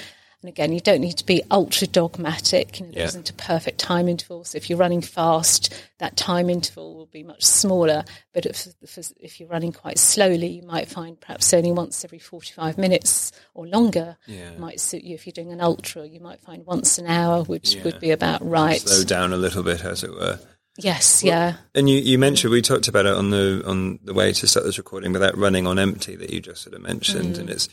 and 0.41 0.47
again, 0.47 0.71
you 0.71 0.79
don't 0.79 1.01
need 1.01 1.17
to 1.17 1.25
be 1.25 1.43
ultra 1.51 1.85
dogmatic. 1.85 2.79
You 2.79 2.85
know, 2.85 2.91
there 2.93 3.01
yeah. 3.01 3.07
isn't 3.07 3.29
a 3.29 3.33
perfect 3.33 3.77
time 3.77 4.07
interval. 4.07 4.45
So 4.45 4.55
if 4.55 4.69
you're 4.69 4.79
running 4.79 5.01
fast, 5.01 5.73
that 5.97 6.15
time 6.15 6.49
interval 6.49 6.95
will 6.95 7.07
be 7.07 7.23
much 7.23 7.43
smaller. 7.43 8.05
But 8.33 8.45
if, 8.45 8.67
if, 8.81 9.11
if 9.19 9.39
you're 9.39 9.49
running 9.49 9.73
quite 9.73 9.97
slowly, 9.99 10.47
you 10.47 10.63
might 10.63 10.87
find 10.87 11.19
perhaps 11.19 11.53
only 11.53 11.73
once 11.73 12.05
every 12.05 12.19
45 12.19 12.77
minutes 12.77 13.33
or 13.53 13.67
longer 13.67 14.15
yeah. 14.27 14.51
might 14.57 14.79
suit 14.79 15.03
you. 15.03 15.15
If 15.15 15.27
you're 15.27 15.33
doing 15.33 15.51
an 15.51 15.59
ultra, 15.59 16.07
you 16.07 16.21
might 16.21 16.39
find 16.39 16.65
once 16.65 16.97
an 16.97 17.07
hour, 17.07 17.43
which 17.43 17.75
yeah. 17.75 17.83
would 17.83 17.99
be 17.99 18.11
about 18.11 18.45
right. 18.47 18.79
Slow 18.79 19.03
down 19.03 19.33
a 19.33 19.37
little 19.37 19.63
bit, 19.63 19.83
as 19.83 20.05
it 20.05 20.11
were. 20.11 20.39
Yes, 20.77 21.21
well, 21.21 21.33
yeah. 21.33 21.57
And 21.75 21.89
you, 21.89 21.97
you 21.97 22.17
mentioned 22.17 22.51
we 22.51 22.61
talked 22.61 22.87
about 22.87 23.05
it 23.05 23.13
on 23.13 23.31
the 23.31 23.61
on 23.65 23.99
the 24.05 24.13
way 24.13 24.31
to 24.31 24.47
start 24.47 24.65
this 24.65 24.77
recording, 24.77 25.11
but 25.11 25.19
that 25.19 25.37
running 25.37 25.67
on 25.67 25.77
empty 25.77 26.15
that 26.15 26.29
you 26.29 26.39
just 26.39 26.61
sort 26.61 26.75
of 26.75 26.81
mentioned, 26.81 27.35
mm. 27.35 27.39
and 27.39 27.49
it's 27.49 27.67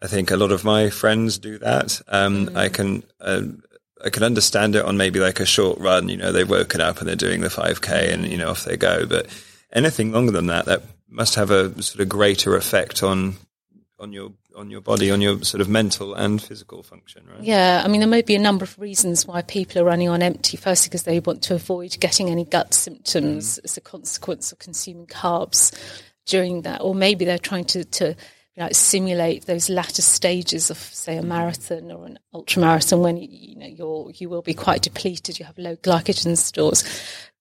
I 0.00 0.06
think 0.06 0.30
a 0.30 0.36
lot 0.36 0.52
of 0.52 0.64
my 0.64 0.90
friends 0.90 1.38
do 1.38 1.58
that. 1.58 2.00
Um, 2.08 2.46
mm. 2.46 2.56
I 2.56 2.68
can, 2.68 3.02
uh, 3.20 3.42
I 4.04 4.10
can 4.10 4.22
understand 4.22 4.76
it 4.76 4.84
on 4.84 4.96
maybe 4.96 5.18
like 5.18 5.40
a 5.40 5.46
short 5.46 5.78
run. 5.78 6.08
You 6.08 6.16
know, 6.16 6.30
they've 6.30 6.48
woken 6.48 6.80
up 6.80 6.98
and 6.98 7.08
they're 7.08 7.16
doing 7.16 7.40
the 7.40 7.48
5K 7.48 8.12
and, 8.12 8.26
you 8.26 8.36
know, 8.36 8.50
off 8.50 8.64
they 8.64 8.76
go. 8.76 9.06
But 9.06 9.26
anything 9.72 10.12
longer 10.12 10.30
than 10.30 10.46
that, 10.46 10.66
that 10.66 10.82
must 11.08 11.34
have 11.34 11.50
a 11.50 11.82
sort 11.82 12.00
of 12.00 12.08
greater 12.08 12.54
effect 12.54 13.02
on, 13.02 13.36
on 13.98 14.12
your, 14.12 14.32
on 14.54 14.70
your 14.70 14.80
body, 14.80 15.10
on 15.10 15.20
your 15.20 15.42
sort 15.42 15.60
of 15.60 15.68
mental 15.68 16.14
and 16.14 16.40
physical 16.40 16.84
function, 16.84 17.24
right? 17.26 17.42
Yeah. 17.42 17.82
I 17.84 17.88
mean, 17.88 18.00
there 18.00 18.08
may 18.08 18.22
be 18.22 18.36
a 18.36 18.40
number 18.40 18.64
of 18.64 18.78
reasons 18.78 19.26
why 19.26 19.42
people 19.42 19.82
are 19.82 19.84
running 19.84 20.08
on 20.08 20.22
empty. 20.22 20.56
Firstly, 20.56 20.90
because 20.90 21.02
they 21.02 21.18
want 21.18 21.42
to 21.44 21.56
avoid 21.56 21.96
getting 21.98 22.30
any 22.30 22.44
gut 22.44 22.72
symptoms 22.72 23.58
mm. 23.58 23.64
as 23.64 23.76
a 23.76 23.80
consequence 23.80 24.52
of 24.52 24.60
consuming 24.60 25.06
carbs 25.06 25.76
during 26.26 26.62
that. 26.62 26.82
Or 26.82 26.94
maybe 26.94 27.24
they're 27.24 27.38
trying 27.38 27.64
to, 27.66 27.84
to, 27.84 28.14
know, 28.58 28.68
simulate 28.72 29.46
those 29.46 29.68
latter 29.68 30.02
stages 30.02 30.70
of, 30.70 30.78
say, 30.78 31.16
a 31.16 31.22
marathon 31.22 31.90
or 31.90 32.06
an 32.06 32.18
ultra 32.32 32.60
marathon 32.60 33.00
when 33.00 33.16
you 33.16 33.56
know 33.56 33.66
you're 33.66 34.10
you 34.14 34.28
will 34.28 34.42
be 34.42 34.54
quite 34.54 34.82
depleted. 34.82 35.38
You 35.38 35.46
have 35.46 35.58
low 35.58 35.76
glycogen 35.76 36.36
stores. 36.36 36.84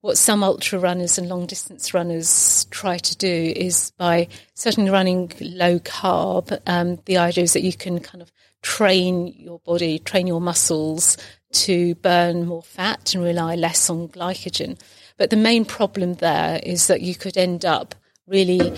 What 0.01 0.17
some 0.17 0.43
ultra 0.43 0.79
runners 0.79 1.17
and 1.17 1.27
long 1.27 1.47
distance 1.47 1.93
runners 1.93 2.65
try 2.69 2.97
to 2.99 3.17
do 3.17 3.53
is 3.55 3.91
by 3.97 4.27
certainly 4.53 4.91
running 4.91 5.31
low 5.41 5.79
carb. 5.79 6.57
Um, 6.67 6.99
the 7.05 7.17
idea 7.17 7.43
is 7.43 7.53
that 7.53 7.63
you 7.63 7.73
can 7.73 7.99
kind 7.99 8.21
of 8.21 8.31
train 8.61 9.27
your 9.27 9.59
body, 9.59 9.99
train 9.99 10.27
your 10.27 10.41
muscles 10.41 11.17
to 11.51 11.95
burn 11.95 12.45
more 12.45 12.61
fat 12.61 13.15
and 13.15 13.23
rely 13.23 13.55
less 13.55 13.89
on 13.89 14.07
glycogen. 14.09 14.79
But 15.17 15.31
the 15.31 15.35
main 15.35 15.65
problem 15.65 16.15
there 16.15 16.59
is 16.61 16.87
that 16.87 17.01
you 17.01 17.15
could 17.15 17.37
end 17.37 17.65
up 17.65 17.95
really 18.27 18.77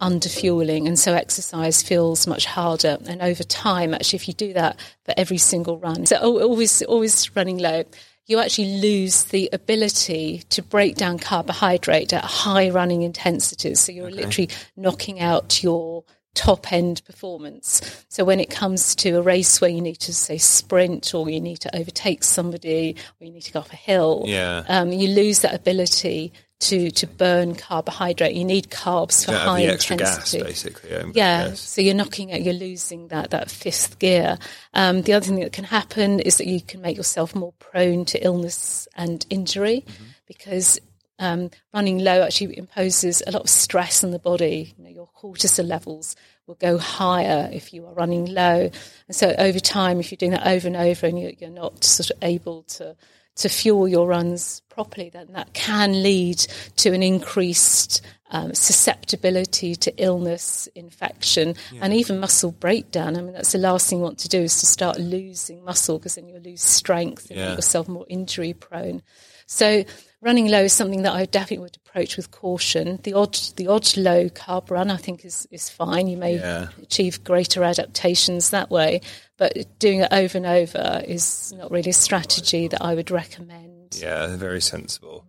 underfueling 0.00 0.86
and 0.86 0.98
so 0.98 1.12
exercise 1.12 1.82
feels 1.82 2.26
much 2.26 2.46
harder 2.46 2.98
and 3.06 3.20
over 3.20 3.42
time 3.42 3.92
actually 3.92 4.16
if 4.16 4.28
you 4.28 4.34
do 4.34 4.52
that 4.52 4.78
for 5.04 5.12
every 5.16 5.38
single 5.38 5.78
run 5.78 6.06
so 6.06 6.16
always 6.40 6.82
always 6.82 7.34
running 7.34 7.58
low 7.58 7.82
you 8.26 8.38
actually 8.38 8.78
lose 8.78 9.24
the 9.24 9.48
ability 9.52 10.42
to 10.50 10.62
break 10.62 10.94
down 10.94 11.18
carbohydrate 11.18 12.12
at 12.12 12.24
high 12.24 12.70
running 12.70 13.02
intensities 13.02 13.80
so 13.80 13.90
you're 13.90 14.06
okay. 14.06 14.16
literally 14.16 14.50
knocking 14.76 15.18
out 15.18 15.64
your 15.64 16.04
top 16.34 16.72
end 16.72 17.02
performance 17.04 18.04
so 18.08 18.24
when 18.24 18.38
it 18.38 18.48
comes 18.48 18.94
to 18.94 19.18
a 19.18 19.22
race 19.22 19.60
where 19.60 19.70
you 19.70 19.80
need 19.80 19.98
to 19.98 20.14
say 20.14 20.38
sprint 20.38 21.12
or 21.12 21.28
you 21.28 21.40
need 21.40 21.58
to 21.58 21.76
overtake 21.76 22.22
somebody 22.22 22.94
or 23.20 23.26
you 23.26 23.32
need 23.32 23.42
to 23.42 23.50
go 23.50 23.58
up 23.58 23.72
a 23.72 23.76
hill 23.76 24.22
yeah. 24.26 24.62
um, 24.68 24.92
you 24.92 25.08
lose 25.08 25.40
that 25.40 25.52
ability 25.52 26.32
to 26.60 26.90
to 26.90 27.06
burn 27.06 27.54
carbohydrate. 27.54 28.34
You 28.34 28.44
need 28.44 28.70
carbs 28.70 29.24
for 29.24 29.32
high 29.32 29.60
intensity. 29.60 30.38
Gas, 30.38 30.48
basically. 30.48 30.90
Yeah. 30.90 31.04
yeah 31.14 31.54
so 31.54 31.80
you're 31.80 31.94
knocking 31.94 32.32
out, 32.32 32.42
you're 32.42 32.54
losing 32.54 33.08
that 33.08 33.30
that 33.30 33.50
fifth 33.50 33.98
gear. 33.98 34.38
Um, 34.74 35.02
the 35.02 35.12
other 35.12 35.26
thing 35.26 35.40
that 35.40 35.52
can 35.52 35.64
happen 35.64 36.20
is 36.20 36.38
that 36.38 36.46
you 36.46 36.60
can 36.60 36.80
make 36.80 36.96
yourself 36.96 37.34
more 37.34 37.52
prone 37.58 38.04
to 38.06 38.24
illness 38.24 38.88
and 38.96 39.24
injury 39.30 39.84
mm-hmm. 39.86 40.04
because 40.26 40.80
um, 41.20 41.50
running 41.74 41.98
low 41.98 42.22
actually 42.22 42.56
imposes 42.56 43.22
a 43.26 43.32
lot 43.32 43.42
of 43.42 43.50
stress 43.50 44.02
on 44.02 44.10
the 44.10 44.18
body. 44.18 44.74
You 44.76 44.84
know, 44.84 44.90
your 44.90 45.08
cortisol 45.16 45.66
levels 45.66 46.16
will 46.46 46.54
go 46.56 46.78
higher 46.78 47.50
if 47.52 47.72
you 47.72 47.86
are 47.86 47.94
running 47.94 48.26
low, 48.26 48.70
and 49.06 49.16
so 49.16 49.34
over 49.38 49.60
time, 49.60 50.00
if 50.00 50.10
you're 50.10 50.16
doing 50.16 50.32
that 50.32 50.46
over 50.46 50.66
and 50.66 50.76
over, 50.76 51.06
and 51.06 51.20
you're, 51.20 51.32
you're 51.38 51.50
not 51.50 51.84
sort 51.84 52.10
of 52.10 52.18
able 52.22 52.62
to 52.64 52.96
to 53.38 53.48
fuel 53.48 53.88
your 53.88 54.06
runs 54.06 54.62
properly, 54.68 55.10
then 55.10 55.28
that 55.32 55.52
can 55.54 56.02
lead 56.02 56.38
to 56.76 56.92
an 56.92 57.02
increased 57.02 58.02
um, 58.30 58.54
susceptibility 58.54 59.74
to 59.76 59.92
illness, 59.96 60.68
infection, 60.74 61.54
yeah. 61.72 61.80
and 61.82 61.94
even 61.94 62.20
muscle 62.20 62.52
breakdown. 62.52 63.16
I 63.16 63.22
mean, 63.22 63.32
that's 63.32 63.52
the 63.52 63.58
last 63.58 63.88
thing 63.88 63.98
you 63.98 64.04
want 64.04 64.18
to 64.20 64.28
do 64.28 64.40
is 64.40 64.60
to 64.60 64.66
start 64.66 64.98
losing 64.98 65.64
muscle 65.64 65.98
because 65.98 66.16
then 66.16 66.28
you'll 66.28 66.40
lose 66.40 66.62
strength 66.62 67.30
and 67.30 67.38
yeah. 67.38 67.48
make 67.48 67.58
yourself 67.58 67.88
more 67.88 68.06
injury 68.08 68.52
prone. 68.52 69.02
So 69.46 69.84
running 70.20 70.48
low 70.48 70.64
is 70.64 70.74
something 70.74 71.02
that 71.02 71.14
I 71.14 71.24
definitely 71.24 71.62
would 71.62 71.78
approach 71.78 72.16
with 72.18 72.30
caution. 72.30 72.98
The 73.02 73.14
odd, 73.14 73.38
the 73.56 73.68
odd 73.68 73.96
low 73.96 74.28
carb 74.28 74.70
run, 74.70 74.90
I 74.90 74.96
think, 74.96 75.24
is, 75.24 75.48
is 75.50 75.70
fine. 75.70 76.06
You 76.06 76.18
may 76.18 76.36
yeah. 76.36 76.68
achieve 76.82 77.24
greater 77.24 77.62
adaptations 77.62 78.50
that 78.50 78.70
way, 78.70 79.00
but 79.38 79.78
doing 79.78 80.00
it 80.00 80.12
over 80.12 80.36
and 80.36 80.46
over 80.46 81.02
is 81.06 81.54
not 81.56 81.70
really 81.70 81.90
a 81.90 81.94
strategy 81.94 82.68
that 82.68 82.82
I 82.82 82.94
would 82.94 83.10
recommend. 83.10 83.98
Yeah, 83.98 84.36
very 84.36 84.60
sensible. 84.60 85.24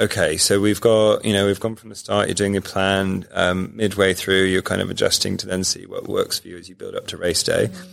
Okay, 0.00 0.36
so 0.38 0.60
we've 0.60 0.80
got, 0.80 1.24
you 1.24 1.32
know, 1.32 1.46
we've 1.46 1.60
gone 1.60 1.76
from 1.76 1.90
the 1.90 1.94
start, 1.94 2.26
you're 2.26 2.34
doing 2.34 2.54
your 2.54 2.62
plan, 2.62 3.26
um, 3.30 3.70
midway 3.76 4.12
through, 4.12 4.44
you're 4.44 4.60
kind 4.60 4.82
of 4.82 4.90
adjusting 4.90 5.36
to 5.36 5.46
then 5.46 5.62
see 5.62 5.86
what 5.86 6.08
works 6.08 6.40
for 6.40 6.48
you 6.48 6.58
as 6.58 6.68
you 6.68 6.74
build 6.74 6.96
up 6.96 7.06
to 7.08 7.16
race 7.16 7.44
day. 7.44 7.68
Mm. 7.68 7.86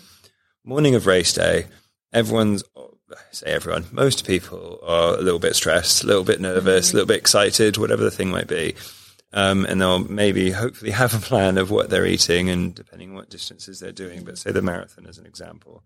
Morning 0.63 0.95
of 0.95 1.05
race 1.05 1.31
day, 1.31 1.67
everyone's 2.11 2.63
say 3.31 3.51
everyone, 3.51 3.85
most 3.91 4.25
people 4.25 4.79
are 4.83 5.15
a 5.15 5.21
little 5.21 5.39
bit 5.39 5.55
stressed, 5.55 6.03
a 6.03 6.07
little 6.07 6.23
bit 6.23 6.41
nervous, 6.41 6.89
mm. 6.89 6.93
a 6.93 6.95
little 6.95 7.07
bit 7.07 7.17
excited, 7.17 7.77
whatever 7.77 8.03
the 8.03 8.11
thing 8.11 8.29
might 8.29 8.47
be. 8.47 8.75
Um, 9.33 9.65
and 9.65 9.79
they'll 9.79 9.99
maybe 9.99 10.51
hopefully 10.51 10.91
have 11.01 11.13
a 11.13 11.19
plan 11.19 11.57
of 11.57 11.71
what 11.71 11.89
they're 11.89 12.05
eating 12.05 12.49
and 12.49 12.73
depending 12.73 13.09
on 13.09 13.15
what 13.15 13.29
distances 13.29 13.79
they're 13.79 13.91
doing. 13.91 14.23
But 14.23 14.37
say 14.37 14.51
the 14.51 14.61
marathon 14.61 15.05
as 15.07 15.17
an 15.17 15.25
example. 15.25 15.83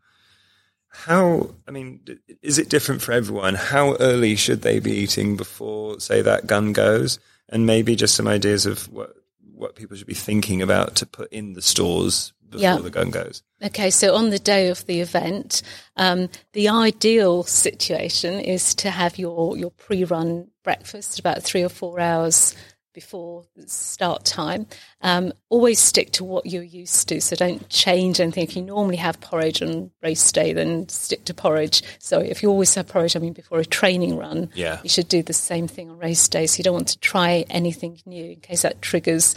How, 0.87 1.54
I 1.67 1.71
mean, 1.71 2.01
is 2.41 2.59
it 2.59 2.69
different 2.69 3.01
for 3.01 3.11
everyone? 3.11 3.55
How 3.55 3.95
early 3.95 4.35
should 4.35 4.61
they 4.61 4.79
be 4.79 4.91
eating 4.91 5.35
before, 5.35 5.99
say, 5.99 6.21
that 6.21 6.47
gun 6.47 6.73
goes? 6.73 7.19
And 7.49 7.65
maybe 7.65 7.95
just 7.95 8.15
some 8.15 8.27
ideas 8.27 8.65
of 8.65 8.91
what, 8.91 9.15
what 9.53 9.75
people 9.75 9.97
should 9.97 10.07
be 10.07 10.13
thinking 10.13 10.61
about 10.61 10.95
to 10.97 11.05
put 11.05 11.31
in 11.31 11.53
the 11.53 11.61
stores 11.61 12.33
before 12.49 12.63
yeah. 12.63 12.77
the 12.77 12.89
gun 12.89 13.09
goes. 13.09 13.43
Okay, 13.63 13.89
so 13.89 14.15
on 14.15 14.29
the 14.29 14.39
day 14.39 14.69
of 14.69 14.85
the 14.85 15.01
event, 15.01 15.61
um, 15.97 16.29
the 16.53 16.69
ideal 16.69 17.43
situation 17.43 18.39
is 18.39 18.75
to 18.75 18.91
have 18.91 19.17
your, 19.17 19.57
your 19.57 19.71
pre 19.71 20.03
run 20.03 20.49
breakfast 20.63 21.19
about 21.19 21.43
three 21.43 21.63
or 21.63 21.69
four 21.69 21.99
hours 21.99 22.55
before 22.95 23.45
start 23.67 24.25
time. 24.25 24.65
Um, 25.01 25.33
always 25.49 25.77
stick 25.79 26.11
to 26.13 26.23
what 26.23 26.47
you're 26.47 26.63
used 26.63 27.07
to, 27.09 27.21
so 27.21 27.35
don't 27.35 27.67
change 27.69 28.19
anything. 28.19 28.43
If 28.43 28.55
you 28.55 28.63
normally 28.63 28.95
have 28.95 29.19
porridge 29.21 29.61
on 29.61 29.91
race 30.01 30.31
day, 30.31 30.53
then 30.53 30.89
stick 30.89 31.25
to 31.25 31.33
porridge. 31.35 31.83
So 31.99 32.19
if 32.19 32.41
you 32.41 32.49
always 32.49 32.73
have 32.75 32.87
porridge, 32.87 33.15
I 33.15 33.19
mean, 33.19 33.33
before 33.33 33.59
a 33.59 33.65
training 33.65 34.17
run, 34.17 34.49
Yeah. 34.55 34.79
you 34.81 34.89
should 34.89 35.09
do 35.09 35.21
the 35.21 35.33
same 35.33 35.67
thing 35.67 35.91
on 35.91 35.99
race 35.99 36.27
day. 36.27 36.47
So 36.47 36.57
you 36.57 36.63
don't 36.63 36.73
want 36.73 36.87
to 36.87 36.99
try 36.99 37.45
anything 37.49 38.01
new 38.05 38.31
in 38.31 38.39
case 38.39 38.63
that 38.63 38.81
triggers 38.81 39.35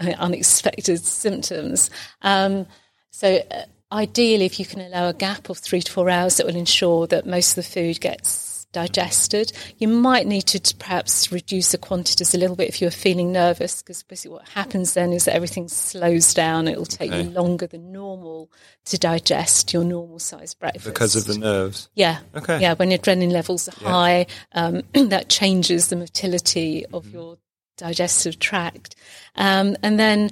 uh, 0.00 0.10
unexpected 0.18 1.04
symptoms. 1.04 1.90
Um, 2.22 2.66
so 3.10 3.38
uh, 3.50 3.62
ideally, 3.90 4.44
if 4.44 4.60
you 4.60 4.66
can 4.66 4.82
allow 4.82 5.08
a 5.08 5.14
gap 5.14 5.48
of 5.48 5.58
three 5.58 5.80
to 5.80 5.90
four 5.90 6.10
hours, 6.10 6.36
that 6.36 6.46
will 6.46 6.54
ensure 6.54 7.06
that 7.08 7.26
most 7.26 7.52
of 7.52 7.56
the 7.56 7.62
food 7.70 8.00
gets 8.00 8.28
digested. 8.72 9.52
You 9.78 9.88
might 9.88 10.26
need 10.26 10.42
to 10.48 10.74
perhaps 10.76 11.32
reduce 11.32 11.72
the 11.72 11.78
quantities 11.78 12.34
a 12.34 12.38
little 12.38 12.56
bit 12.56 12.68
if 12.68 12.80
you're 12.80 12.90
feeling 12.90 13.32
nervous, 13.32 13.82
because 13.82 14.02
basically 14.02 14.34
what 14.36 14.48
happens 14.48 14.94
then 14.94 15.12
is 15.12 15.24
that 15.24 15.34
everything 15.34 15.68
slows 15.68 16.34
down. 16.34 16.68
It 16.68 16.76
will 16.78 16.84
take 16.86 17.10
Okay. 17.10 17.22
you 17.24 17.30
longer 17.30 17.66
than 17.66 17.92
normal 17.92 18.50
to 18.86 18.98
digest 18.98 19.72
your 19.72 19.84
normal 19.84 20.18
size 20.18 20.54
breakfast 20.54 20.86
Because 20.86 21.16
of 21.16 21.24
the 21.26 21.38
nerves. 21.38 21.88
yeah. 21.94 22.18
Okay. 22.34 22.60
Yeah, 22.60 22.74
when 22.74 22.90
adrenaline 22.90 23.32
levels 23.32 23.68
are 23.68 23.74
Yeah. 23.82 23.88
high, 23.88 24.26
um, 24.52 24.82
that 25.08 25.28
changes 25.28 25.88
the 25.88 25.96
motility 25.96 26.84
of 26.92 27.04
Mm-hmm. 27.04 27.14
your 27.14 27.38
digestive 27.76 28.38
tract. 28.38 28.96
Um, 29.36 29.76
and 29.82 29.98
then 30.00 30.30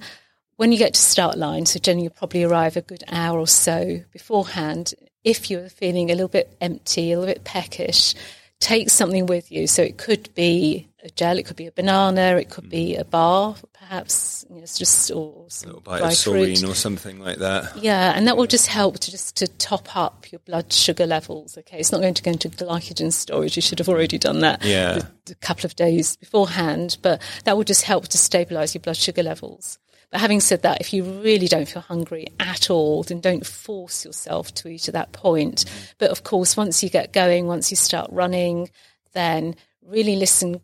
when 0.56 0.72
you 0.72 0.78
get 0.78 0.94
to 0.94 1.00
start 1.00 1.38
line, 1.38 1.64
so 1.66 1.78
generally 1.78 2.04
you 2.04 2.10
probably 2.10 2.42
arrive 2.42 2.76
a 2.76 2.80
good 2.82 3.04
hour 3.08 3.38
or 3.38 3.46
so 3.46 4.00
beforehand. 4.12 4.94
If 5.26 5.50
you're 5.50 5.68
feeling 5.68 6.10
a 6.10 6.14
little 6.14 6.28
bit 6.28 6.56
empty, 6.60 7.10
a 7.12 7.18
little 7.18 7.34
bit 7.34 7.42
peckish, 7.44 8.14
take 8.60 8.88
something 8.90 9.26
with 9.26 9.50
you. 9.50 9.66
So 9.66 9.82
it 9.82 9.98
could 9.98 10.32
be 10.34 10.86
a 11.02 11.10
gel, 11.10 11.36
it 11.38 11.46
could 11.46 11.56
be 11.56 11.66
a 11.66 11.72
banana, 11.72 12.36
it 12.36 12.48
could 12.48 12.70
be 12.70 12.94
a 12.96 13.04
bar, 13.04 13.54
perhaps, 13.72 14.44
you 14.48 14.56
know, 14.56 14.62
it's 14.62 14.78
just 14.78 15.10
or 15.10 15.46
some 15.48 15.68
Little 15.68 15.80
bite 15.82 16.00
of 16.02 16.18
fruit. 16.18 16.62
or 16.64 16.74
something 16.74 17.18
like 17.20 17.38
that. 17.38 17.76
Yeah, 17.76 18.12
and 18.16 18.26
that 18.28 18.36
will 18.36 18.46
just 18.46 18.68
help 18.68 18.98
to 19.00 19.10
just 19.10 19.36
to 19.38 19.46
top 19.46 19.94
up 19.96 20.30
your 20.32 20.38
blood 20.40 20.72
sugar 20.72 21.06
levels. 21.06 21.58
Okay, 21.58 21.78
it's 21.78 21.90
not 21.92 22.00
going 22.00 22.14
to 22.14 22.22
go 22.22 22.30
into 22.30 22.48
glycogen 22.48 23.12
storage. 23.12 23.56
You 23.56 23.62
should 23.62 23.78
have 23.80 23.88
already 23.88 24.18
done 24.18 24.40
that 24.40 24.64
Yeah. 24.64 25.02
a 25.30 25.34
couple 25.36 25.66
of 25.66 25.74
days 25.76 26.16
beforehand, 26.16 26.98
but 27.02 27.20
that 27.44 27.56
will 27.56 27.64
just 27.64 27.82
help 27.82 28.08
to 28.08 28.18
stabilize 28.18 28.74
your 28.74 28.82
blood 28.82 28.96
sugar 28.96 29.22
levels. 29.24 29.78
But 30.10 30.20
having 30.20 30.40
said 30.40 30.62
that, 30.62 30.80
if 30.80 30.92
you 30.92 31.02
really 31.02 31.48
don't 31.48 31.68
feel 31.68 31.82
hungry 31.82 32.26
at 32.38 32.70
all, 32.70 33.02
then 33.02 33.20
don't 33.20 33.44
force 33.44 34.04
yourself 34.04 34.54
to 34.54 34.68
eat 34.68 34.88
at 34.88 34.94
that 34.94 35.12
point. 35.12 35.64
But 35.98 36.10
of 36.10 36.22
course, 36.22 36.56
once 36.56 36.82
you 36.82 36.90
get 36.90 37.12
going, 37.12 37.46
once 37.46 37.70
you 37.70 37.76
start 37.76 38.10
running, 38.12 38.70
then 39.14 39.56
really 39.82 40.16
listen 40.16 40.60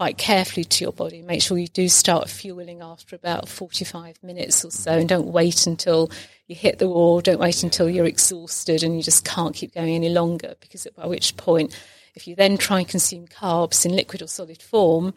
quite 0.00 0.16
carefully 0.16 0.64
to 0.64 0.82
your 0.82 0.94
body. 0.94 1.20
Make 1.20 1.42
sure 1.42 1.58
you 1.58 1.68
do 1.68 1.86
start 1.86 2.30
fueling 2.30 2.80
after 2.80 3.14
about 3.14 3.50
45 3.50 4.22
minutes 4.22 4.64
or 4.64 4.70
so 4.70 4.92
and 4.92 5.06
don't 5.06 5.26
wait 5.26 5.66
until 5.66 6.10
you 6.46 6.54
hit 6.54 6.78
the 6.78 6.88
wall. 6.88 7.20
Don't 7.20 7.38
wait 7.38 7.62
until 7.62 7.86
you're 7.86 8.06
exhausted 8.06 8.82
and 8.82 8.96
you 8.96 9.02
just 9.02 9.26
can't 9.26 9.54
keep 9.54 9.74
going 9.74 9.94
any 9.94 10.08
longer 10.08 10.54
because 10.60 10.86
by 10.96 11.06
which 11.06 11.36
point, 11.36 11.78
if 12.14 12.26
you 12.26 12.34
then 12.34 12.56
try 12.56 12.78
and 12.78 12.88
consume 12.88 13.26
carbs 13.26 13.84
in 13.84 13.94
liquid 13.94 14.22
or 14.22 14.26
solid 14.26 14.62
form, 14.62 15.12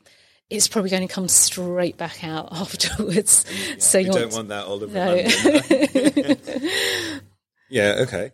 it's 0.54 0.68
probably 0.68 0.92
going 0.92 1.08
to 1.08 1.12
come 1.14 1.28
straight 1.28 1.98
back 1.98 2.24
out 2.24 2.50
afterwards. 2.52 3.46
so 3.80 3.98
you 3.98 4.12
don't 4.12 4.32
want 4.34 4.50
that 4.50 4.66
all 4.66 4.84
over 4.84 4.94
no. 4.94 5.16
Yeah, 7.70 7.96
okay. 8.02 8.32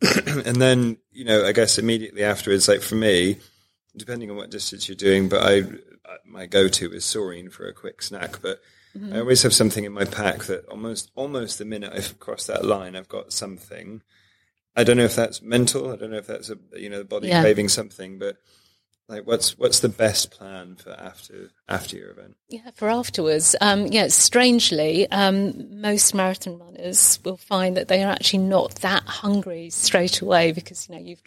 and 0.46 0.56
then, 0.56 0.96
you 1.12 1.24
know, 1.24 1.44
I 1.44 1.52
guess 1.52 1.78
immediately 1.78 2.24
afterwards, 2.24 2.68
like 2.68 2.80
for 2.80 2.94
me, 2.94 3.38
depending 3.96 4.30
on 4.30 4.36
what 4.36 4.50
distance 4.50 4.88
you're 4.88 4.96
doing, 4.96 5.28
but 5.28 5.42
I, 5.42 5.64
my 6.24 6.46
go-to 6.46 6.92
is 6.92 7.04
Soreen 7.04 7.50
for 7.52 7.66
a 7.68 7.74
quick 7.74 8.02
snack. 8.02 8.40
But 8.42 8.60
Mm-hmm. 8.96 9.12
I 9.12 9.18
always 9.20 9.42
have 9.42 9.52
something 9.52 9.84
in 9.84 9.92
my 9.92 10.06
pack 10.06 10.44
that 10.44 10.64
almost, 10.66 11.10
almost 11.14 11.58
the 11.58 11.66
minute 11.66 11.92
I've 11.94 12.18
crossed 12.18 12.46
that 12.46 12.64
line, 12.64 12.96
I've 12.96 13.06
got 13.06 13.34
something. 13.34 14.00
I 14.74 14.82
don't 14.82 14.96
know 14.96 15.04
if 15.04 15.14
that's 15.14 15.42
mental. 15.42 15.92
I 15.92 15.96
don't 15.96 16.10
know 16.10 16.16
if 16.16 16.26
that's 16.26 16.48
a, 16.48 16.56
you 16.74 16.88
know, 16.88 16.98
the 16.98 17.04
body 17.04 17.28
Yeah. 17.28 17.42
craving 17.42 17.68
something, 17.68 18.18
but 18.18 18.38
like, 19.08 19.26
what's 19.26 19.56
what's 19.56 19.80
the 19.80 19.88
best 19.88 20.30
plan 20.30 20.76
for 20.76 20.90
after 20.90 21.50
after 21.66 21.96
your 21.96 22.10
event? 22.10 22.36
Yeah, 22.50 22.70
for 22.74 22.90
afterwards. 22.90 23.56
Um, 23.58 23.86
yeah, 23.86 24.08
strangely, 24.08 25.10
um, 25.10 25.80
most 25.80 26.14
marathon 26.14 26.58
runners 26.58 27.18
will 27.24 27.38
find 27.38 27.74
that 27.78 27.88
they 27.88 28.04
are 28.04 28.12
actually 28.12 28.40
not 28.40 28.74
that 28.76 29.04
hungry 29.04 29.70
straight 29.70 30.20
away 30.20 30.52
because 30.52 30.86
you 30.88 30.94
know 30.94 31.00
you've 31.00 31.22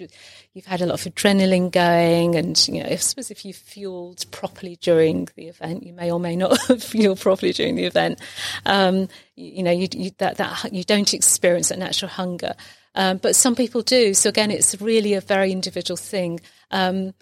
you've 0.54 0.66
had 0.66 0.82
a 0.82 0.86
lot 0.86 1.04
of 1.06 1.12
adrenaline 1.12 1.72
going, 1.72 2.36
and 2.36 2.68
you 2.68 2.84
know, 2.84 2.90
I 2.90 2.98
suppose 2.98 3.32
if 3.32 3.44
you 3.46 3.54
fueled 3.54 4.30
properly 4.30 4.76
during 4.76 5.30
the 5.36 5.48
event, 5.48 5.82
you 5.82 5.94
may 5.94 6.12
or 6.12 6.20
may 6.20 6.36
not 6.36 6.60
fuel 6.80 7.16
properly 7.16 7.52
during 7.52 7.76
the 7.76 7.86
event. 7.86 8.20
Um, 8.68 9.10
you, 9.36 9.54
you 9.54 9.64
know, 9.64 9.72
you, 9.72 9.88
you 9.92 10.12
that 10.20 10.38
that 10.38 10.72
you 10.72 10.84
don't 10.84 11.16
experience 11.16 11.70
that 11.70 11.80
natural 11.80 12.10
hunger, 12.10 12.54
um, 12.94 13.18
but 13.18 13.36
some 13.36 13.56
people 13.56 13.82
do. 13.82 14.14
So 14.14 14.30
again, 14.30 14.52
it's 14.52 14.80
really 14.80 15.16
a 15.16 15.22
very 15.22 15.52
individual 15.52 15.98
thing. 15.98 16.42
Um, 16.70 17.16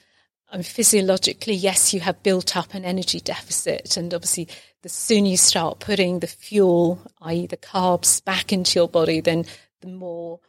and 0.52 0.66
physiologically, 0.66 1.54
yes, 1.54 1.94
you 1.94 2.00
have 2.00 2.24
built 2.24 2.58
up 2.58 2.74
an 2.74 2.86
energy 2.86 3.20
deficit. 3.20 3.98
And 3.98 4.14
obviously, 4.14 4.48
the 4.82 4.90
sooner 4.90 5.28
you 5.28 5.38
start 5.38 5.80
putting 5.80 6.20
the 6.20 6.28
fuel, 6.28 7.00
i.e., 7.22 7.48
the 7.48 7.58
carbs, 7.58 8.24
back 8.24 8.52
into 8.52 8.80
your 8.80 8.88
body, 8.88 9.22
then 9.22 9.46
the 9.82 9.88
more, 9.88 10.40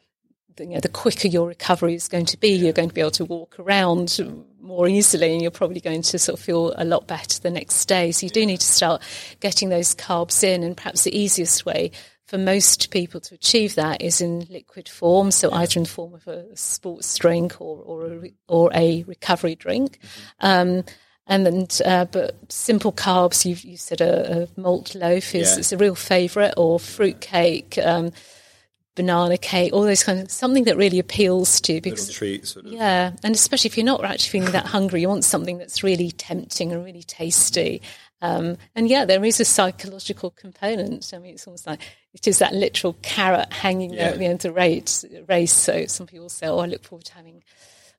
the, 0.57 0.65
you 0.65 0.75
know, 0.75 0.81
the 0.81 0.89
quicker 0.89 1.29
your 1.29 1.49
recovery 1.49 1.95
is 1.95 2.09
going 2.09 2.27
to 2.27 2.39
be. 2.39 2.49
You're 2.49 2.73
going 2.73 2.89
to 2.89 2.95
be 2.95 3.01
able 3.03 3.11
to 3.13 3.25
walk 3.25 3.59
around 3.59 4.19
more 4.61 4.89
easily, 4.89 5.33
and 5.33 5.43
you're 5.43 5.51
probably 5.51 5.81
going 5.81 6.03
to 6.03 6.19
sort 6.19 6.39
of 6.39 6.45
feel 6.45 6.73
a 6.77 6.85
lot 6.85 7.07
better 7.07 7.41
the 7.41 7.51
next 7.51 7.85
day. 7.87 8.13
So 8.13 8.25
you 8.27 8.31
do 8.31 8.47
need 8.47 8.61
to 8.61 8.67
start 8.67 9.03
getting 9.41 9.69
those 9.69 9.95
carbs 9.95 10.43
in, 10.43 10.63
and 10.63 10.77
perhaps 10.77 11.05
the 11.05 11.19
easiest 11.19 11.67
way 11.67 11.91
for 12.31 12.39
most 12.39 12.91
people 12.91 13.21
to 13.21 13.35
achieve 13.35 13.75
that 13.75 14.01
is 14.01 14.21
in 14.21 14.47
liquid 14.51 14.89
form, 14.89 15.33
so 15.33 15.51
either 15.51 15.81
in 15.81 15.83
the 15.83 15.89
form 15.91 16.15
of 16.15 16.29
a 16.29 16.45
sports 16.57 17.19
drink 17.19 17.61
or 17.61 17.83
or 17.85 18.07
a, 18.07 18.33
or 18.47 18.71
a 18.73 19.03
recovery 19.09 19.57
drink. 19.57 19.99
Um, 20.39 20.85
and 21.27 21.45
then, 21.45 21.67
uh, 21.85 22.05
but 22.05 22.37
simple 22.49 22.93
carbs, 22.93 23.45
you 23.45 23.57
you 23.71 23.77
said 23.77 24.01
a, 24.01 24.43
a 24.43 24.61
malt 24.61 24.95
loaf 24.95 25.35
is 25.35 25.51
Yeah. 25.53 25.59
it's 25.59 25.73
a 25.73 25.77
real 25.77 25.97
favourite, 25.97 26.55
or 26.57 26.79
fruit 26.79 27.21
cake, 27.21 27.79
um, 27.83 28.13
banana 28.95 29.39
cake, 29.39 29.73
all 29.73 29.83
those 29.83 30.03
kinds 30.05 30.21
of 30.23 30.31
something 30.31 30.65
that 30.65 30.77
really 30.77 30.99
appeals 30.99 31.61
to 31.63 31.75
you 31.75 31.81
because 31.81 32.09
Little 32.09 32.19
treat, 32.19 32.47
sort 32.47 32.67
of. 32.67 32.73
yeah, 32.73 33.13
and 33.23 33.35
especially 33.35 33.69
if 33.69 33.77
you're 33.77 33.87
not 33.87 34.05
actually 34.05 34.31
feeling 34.41 34.53
that 34.53 34.67
hungry, 34.67 35.01
you 35.01 35.09
want 35.09 35.25
something 35.25 35.59
that's 35.59 35.83
really 35.83 36.11
tempting 36.11 36.73
and 36.73 36.85
really 36.85 37.03
tasty. 37.03 37.83
Um, 38.23 38.59
and 38.75 38.89
yeah, 38.89 39.07
there 39.07 39.25
is 39.25 39.41
a 39.41 39.45
psychological 39.47 40.31
component. 40.31 41.11
I 41.15 41.19
mean, 41.19 41.35
it's 41.35 41.47
almost 41.47 41.67
like 41.67 41.81
it 42.13 42.27
is 42.29 42.39
that 42.41 42.53
literal 42.53 42.95
carrot 43.01 43.53
hanging 43.53 43.93
there 43.93 44.11
at 44.11 44.19
the 44.19 44.27
end 44.27 44.35
of 44.35 44.41
the 44.43 44.53
race. 44.53 45.05
race. 45.27 45.53
So 45.55 45.87
some 45.87 46.07
people 46.07 46.29
say, 46.29 46.47
"Oh, 46.49 46.59
I 46.59 46.67
look 46.67 46.85
forward 46.85 47.07
to 47.07 47.15
having 47.15 47.43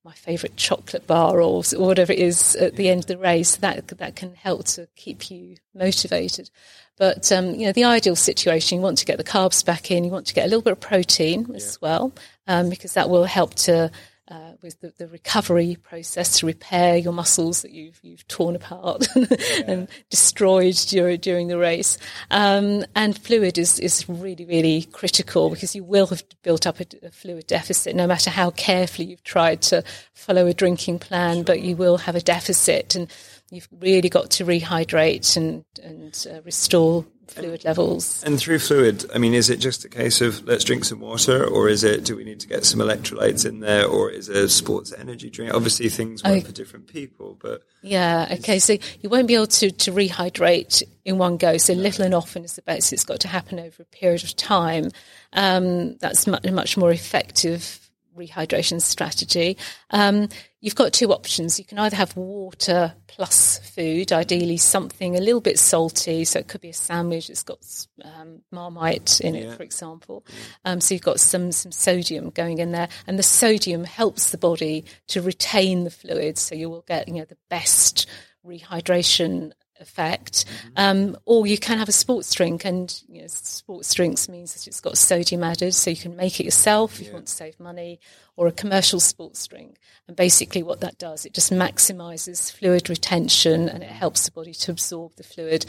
my 0.04 0.14
favourite 0.14 0.56
chocolate 0.56 1.08
bar 1.08 1.42
or 1.42 1.64
or 1.78 1.86
whatever 1.86 2.12
it 2.12 2.20
is 2.20 2.56
at 2.56 2.76
the 2.76 2.90
end 2.90 3.02
of 3.02 3.08
the 3.08 3.18
race." 3.18 3.56
That 3.58 3.88
that 3.88 4.16
can 4.16 4.36
help 4.36 4.66
to 4.66 4.88
keep 4.96 5.30
you 5.32 5.58
motivated. 5.74 6.50
But 6.98 7.32
um, 7.32 7.56
you 7.56 7.66
know, 7.66 7.72
the 7.72 7.86
ideal 7.86 8.16
situation, 8.16 8.78
you 8.78 8.84
want 8.84 9.00
to 9.00 9.06
get 9.06 9.18
the 9.18 9.24
carbs 9.24 9.66
back 9.66 9.90
in. 9.90 10.04
You 10.04 10.12
want 10.12 10.28
to 10.28 10.34
get 10.34 10.46
a 10.46 10.50
little 10.50 10.62
bit 10.62 10.74
of 10.74 10.80
protein 10.80 11.52
as 11.56 11.80
well, 11.82 12.14
um, 12.48 12.70
because 12.70 12.94
that 12.94 13.10
will 13.10 13.26
help 13.26 13.56
to 13.56 13.92
uh, 14.32 14.54
with 14.62 14.80
the, 14.80 14.94
the 14.98 15.08
recovery 15.08 15.78
process 15.84 16.40
to 16.40 16.46
repair 16.46 16.96
your 16.96 17.12
muscles 17.12 17.64
that 17.64 17.72
you've 17.72 18.00
you've 18.02 18.26
torn 18.30 18.56
apart 18.56 19.06
and 19.68 19.90
destroyed 20.10 20.76
during 20.88 21.20
during 21.20 21.48
the 21.50 21.58
race. 21.58 21.98
Um, 22.32 22.86
and 22.96 23.18
fluid 23.18 23.58
is 23.58 23.78
is 23.78 24.08
really 24.08 24.46
really 24.46 24.84
critical 24.84 25.50
because 25.50 25.76
you 25.76 25.84
will 25.84 26.08
have 26.08 26.24
built 26.44 26.66
up 26.66 26.80
a, 26.80 26.86
a 27.04 27.12
fluid 27.12 27.48
deficit 27.48 27.94
no 27.94 28.08
matter 28.08 28.30
how 28.30 28.52
carefully 28.52 29.10
you've 29.10 29.24
tried 29.24 29.62
to 29.64 29.84
follow 30.14 30.48
a 30.48 30.54
drinking 30.54 31.00
plan, 31.00 31.44
but 31.44 31.62
you 31.62 31.76
will 31.76 31.98
have 31.98 32.16
a 32.16 32.22
deficit 32.22 32.96
and. 32.96 33.12
You've 33.54 33.68
really 33.82 34.08
got 34.08 34.32
to 34.32 34.46
rehydrate 34.46 35.36
and 35.36 35.66
and 35.84 36.26
uh, 36.32 36.42
restore 36.44 37.06
fluid 37.32 37.64
levels. 37.66 38.24
And 38.24 38.38
through 38.40 38.60
fluid, 38.60 39.10
I 39.14 39.18
mean, 39.18 39.34
is 39.34 39.50
it 39.50 39.58
just 39.58 39.84
a 39.86 39.90
case 39.90 40.22
of 40.22 40.44
let's 40.46 40.64
drink 40.64 40.86
some 40.86 41.00
water, 41.00 41.46
or 41.46 41.70
is 41.70 41.84
it 41.84 42.04
do 42.04 42.16
we 42.16 42.24
need 42.24 42.40
to 42.42 42.48
get 42.48 42.66
some 42.66 42.80
electrolytes 42.80 43.46
in 43.46 43.60
there, 43.60 43.86
or 43.88 44.10
is 44.12 44.30
a 44.30 44.48
sports 44.50 44.94
energy 44.98 45.30
drink? 45.30 45.54
Obviously, 45.54 45.90
things 45.90 46.24
work 46.24 46.38
Oh. 46.38 46.42
for 46.42 46.52
different 46.52 46.88
people, 46.88 47.38
but 47.42 47.64
Yeah, 47.82 48.28
okay. 48.40 48.60
So 48.60 48.74
you 49.02 49.10
won't 49.10 49.28
be 49.28 49.36
able 49.36 49.48
to, 49.48 49.72
to 49.72 49.92
rehydrate 49.92 50.84
in 51.06 51.18
one 51.18 51.38
go. 51.38 51.58
So 51.58 51.74
little 51.74 52.06
and 52.06 52.14
often 52.14 52.44
is 52.44 52.56
the 52.56 52.62
best. 52.62 52.94
It's 52.94 53.06
got 53.06 53.20
to 53.22 53.28
happen 53.28 53.60
over 53.60 53.84
a 53.84 53.86
period 53.86 54.24
of 54.24 54.36
time. 54.36 54.92
Um, 55.34 55.98
that's 55.98 56.28
much, 56.28 56.44
much 56.52 56.78
more 56.78 56.92
effective 56.92 57.80
rehydration 58.28 58.82
strategy. 58.82 59.58
Um, 59.90 60.30
you've 60.60 60.76
got 60.76 60.94
two 60.94 61.12
options. 61.12 61.58
You 61.60 61.66
can 61.66 61.80
either 61.80 61.96
have 61.96 62.16
water 62.16 62.94
plus 63.08 63.58
food, 63.60 64.12
ideally 64.14 64.58
something 64.58 65.16
a 65.16 65.20
little 65.22 65.42
bit 65.42 65.58
salty. 65.60 66.24
So 66.26 66.40
it 66.40 66.48
could 66.48 66.62
be 66.62 66.70
a 66.70 66.74
sandwich. 66.74 67.30
It's 67.30 67.44
got 67.44 67.60
um, 68.04 68.42
marmite 68.52 69.20
in 69.22 69.36
it, 69.36 69.46
Yeah. 69.46 69.56
for 69.56 69.64
example. 69.64 70.26
Um, 70.66 70.80
so 70.82 70.94
you've 70.94 71.02
got 71.04 71.20
some 71.20 71.52
some 71.52 71.72
sodium 71.72 72.30
going 72.30 72.60
in 72.60 72.72
there, 72.72 72.90
and 73.08 73.18
the 73.20 73.24
sodium 73.24 73.84
helps 73.84 74.30
the 74.32 74.38
body 74.38 74.86
to 75.08 75.22
retain 75.22 75.84
the 75.84 75.92
fluid. 75.92 76.38
So 76.38 76.56
you 76.56 76.70
will 76.70 76.84
get 76.88 77.08
you 77.08 77.16
know 77.16 77.26
the 77.26 77.38
best 77.50 78.08
rehydration 78.46 79.52
effect. 79.82 80.46
Um, 80.76 81.18
or 81.26 81.46
you 81.48 81.58
can 81.58 81.78
have 81.78 81.90
a 81.90 81.94
sports 81.94 82.34
drink, 82.34 82.66
and 82.66 83.02
you 83.10 83.22
know, 83.22 83.28
sports 83.28 83.94
drinks 83.94 84.30
means 84.30 84.54
that 84.54 84.68
it's 84.68 84.80
got 84.80 84.98
sodium 84.98 85.44
added, 85.44 85.74
so 85.74 85.90
you 85.90 85.98
can 85.98 86.16
make 86.16 86.40
it 86.40 86.46
yourself 86.46 87.00
if 87.00 87.08
you 87.08 87.14
want 87.14 87.28
to 87.28 87.34
save 87.34 87.60
money, 87.60 88.00
or 88.36 88.48
a 88.48 88.52
commercial 88.52 89.00
sports 89.00 89.46
drink. 89.48 89.78
And 90.08 90.16
basically, 90.16 90.64
what 90.64 90.82
that 90.82 90.98
does, 90.98 91.26
it 91.26 91.34
just 91.34 91.52
maximizes 91.52 92.52
fluid 92.52 92.90
retention 92.90 93.70
and 93.70 93.84
it 93.84 93.90
helps 93.90 94.26
the 94.26 94.32
body 94.32 94.54
to 94.54 94.72
absorb 94.72 95.16
the 95.16 95.24
fluid 95.24 95.66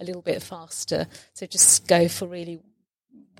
a 0.00 0.04
little 0.04 0.22
bit 0.22 0.42
faster. 0.42 1.06
So 1.32 1.46
just 1.46 1.86
go 1.86 2.08
for 2.08 2.26
really, 2.26 2.60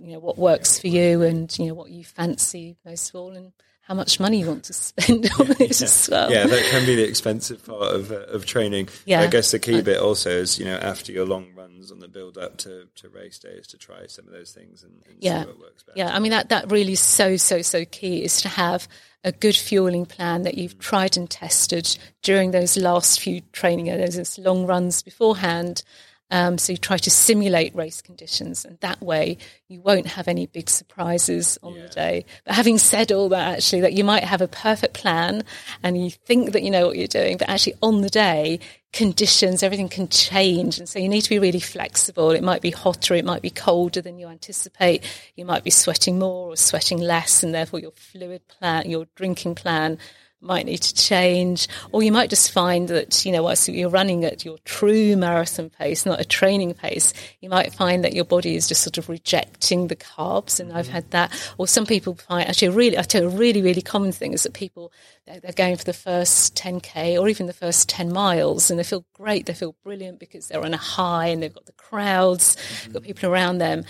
you 0.01 0.13
know, 0.13 0.19
what 0.19 0.39
works 0.39 0.79
for 0.79 0.89
you 0.89 1.23
and 1.23 1.57
you 1.59 1.69
know 1.69 1.75
what 1.75 1.91
you 1.91 2.05
fancy 2.05 2.77
most 2.85 3.11
of 3.11 3.17
all, 3.17 3.33
and 3.33 3.53
how 3.87 3.95
much 3.95 4.19
money 4.19 4.41
you 4.41 4.47
want 4.47 4.65
to 4.65 4.73
spend 4.73 5.31
on 5.39 5.51
it 5.53 5.61
yeah. 5.61 5.85
as 5.85 6.09
well. 6.11 6.31
Yeah, 6.31 6.47
that 6.47 6.65
can 6.71 6.85
be 6.87 6.97
the 6.97 7.09
expensive 7.09 7.65
part 7.65 7.95
of 7.95 8.11
uh, 8.11 8.27
of 8.27 8.45
training. 8.45 8.89
Yeah. 9.05 9.21
I 9.21 9.29
guess 9.29 9.53
the 9.53 9.59
key 9.59 9.81
bit 9.81 10.01
also 10.01 10.31
is 10.31 10.59
you 10.59 10.65
know 10.65 10.77
after 10.77 11.13
your 11.13 11.25
long 11.25 11.47
runs 11.55 11.93
on 11.93 12.01
the 12.01 12.09
build 12.09 12.37
up 12.37 12.57
to, 12.59 12.89
to 12.97 13.09
race 13.09 13.39
days 13.39 13.69
to 13.69 13.79
try 13.79 14.07
some 14.09 14.27
of 14.27 14.33
those 14.33 14.51
things 14.51 14.83
and, 14.83 14.93
and 15.09 15.17
yeah. 15.21 15.43
see 15.43 15.49
what 15.49 15.61
works 15.61 15.83
best. 15.85 15.97
Yeah, 15.97 16.15
I 16.15 16.19
mean 16.19 16.31
that 16.33 16.49
that 16.49 16.71
really 16.71 16.93
is 16.93 17.01
so 17.01 17.37
so 17.37 17.63
so 17.63 17.85
key 17.85 18.25
is 18.25 18.41
to 18.43 18.49
have 18.49 18.89
a 19.23 19.33
good 19.33 19.57
fueling 19.57 20.07
plan 20.07 20.43
that 20.43 20.57
you've 20.57 20.79
tried 20.79 21.17
and 21.17 21.31
tested 21.31 21.97
during 22.23 22.51
those 22.51 22.77
last 22.77 23.21
few 23.21 23.41
training 23.53 23.87
those 23.87 24.39
long 24.39 24.67
runs 24.67 25.03
beforehand. 25.03 25.83
Um, 26.31 26.59
so 26.59 26.73
you 26.73 26.77
try 26.77 26.97
to 26.99 27.11
simulate 27.11 27.75
race 27.75 28.03
conditions, 28.03 28.65
and 28.65 28.79
that 28.81 29.01
way 29.01 29.39
you 29.69 29.81
won't 29.81 30.09
have 30.09 30.27
any 30.27 30.47
big 30.47 30.69
surprises 30.69 31.57
on 31.63 31.75
the 31.75 31.89
day. 31.89 32.25
But 32.45 32.55
having 32.55 32.79
said 32.79 33.13
all 33.13 33.29
that, 33.29 33.59
actually, 33.59 33.83
that 33.83 33.93
you 33.93 34.03
might 34.03 34.25
have 34.25 34.41
a 34.41 34.49
perfect 34.49 34.95
plan 34.95 35.45
and 35.83 36.03
you 36.03 36.11
think 36.11 36.53
that 36.53 36.63
you 36.63 36.71
know 36.71 36.87
what 36.87 36.97
you're 36.97 37.07
doing, 37.07 37.37
but 37.37 37.49
actually 37.49 37.75
on 37.81 38.01
the 38.01 38.09
day, 38.09 38.59
conditions, 38.93 39.63
everything 39.63 39.89
can 39.89 40.09
change, 40.09 40.79
and 40.79 40.89
so 40.89 40.99
you 40.99 41.09
need 41.09 41.21
to 41.21 41.31
be 41.31 41.39
really 41.39 41.61
flexible. 41.61 42.31
It 42.31 42.43
might 42.43 42.63
be 42.63 42.71
hotter, 42.71 43.15
it 43.15 43.25
might 43.25 43.43
be 43.43 43.51
colder 43.51 44.01
than 44.01 44.19
you 44.19 44.27
anticipate. 44.27 45.05
You 45.37 45.45
might 45.45 45.63
be 45.63 45.71
sweating 45.71 46.19
more 46.19 46.49
or 46.49 46.57
sweating 46.57 46.99
less, 46.99 47.43
and 47.45 47.55
therefore 47.55 47.79
your 47.79 47.93
fluid 47.93 48.49
plan, 48.49 48.91
your 48.91 49.07
drinking 49.15 49.55
plan 49.55 49.99
might 50.41 50.67
need 50.67 50.83
to 50.83 50.95
change, 50.95 51.69
or 51.93 52.03
you 52.03 52.13
might 52.13 52.31
just 52.31 52.53
find 52.53 52.89
that 52.89 53.25
you 53.25 53.33
know 53.33 53.43
whilst 53.43 53.69
you're 53.69 53.89
running 53.89 54.25
at 54.25 54.45
your 54.45 54.59
true 54.65 55.17
marathon 55.17 55.71
pace, 55.71 56.07
not 56.07 56.21
a 56.21 56.25
training 56.25 56.75
pace, 56.75 57.13
you 57.41 57.49
might 57.49 57.73
find 57.73 58.05
that 58.05 58.13
your 58.13 58.25
body 58.25 58.57
is 58.57 58.69
just 58.69 58.83
sort 58.83 58.99
of 58.99 59.09
rejecting 59.09 59.89
the 59.89 59.97
carbs. 59.97 60.61
And 60.61 60.73
I've 60.73 60.87
mm-hmm. 60.87 60.95
had 60.95 61.11
that, 61.11 61.55
or 61.59 61.67
some 61.67 61.87
people 61.87 62.15
find 62.15 62.49
actually 62.49 62.69
a 62.69 62.73
really, 62.73 62.99
I 62.99 63.03
tell 63.03 63.23
you, 63.23 63.29
a 63.29 63.31
really 63.31 63.63
really 63.63 63.83
common 63.83 64.13
thing 64.13 64.33
is 64.33 64.43
that 64.43 64.53
people 64.55 64.93
they're, 65.27 65.41
they're 65.41 65.53
going 65.53 65.77
for 65.77 65.85
the 65.85 65.93
first 65.93 66.55
10k 66.57 67.21
or 67.21 67.29
even 67.29 67.47
the 67.47 67.53
first 67.53 67.89
10 67.89 68.13
miles, 68.13 68.71
and 68.71 68.79
they 68.79 68.85
feel 68.85 69.05
great, 69.15 69.47
they 69.47 69.55
feel 69.55 69.75
brilliant 69.83 70.21
because 70.21 70.49
they're 70.49 70.65
on 70.65 70.75
a 70.75 70.79
high 70.79 71.29
and 71.29 71.43
they've 71.43 71.55
got 71.55 71.67
the 71.67 71.73
crowds, 71.73 72.57
got 72.93 73.03
mm-hmm. 73.03 73.07
people 73.07 73.31
around 73.31 73.59
them 73.59 73.85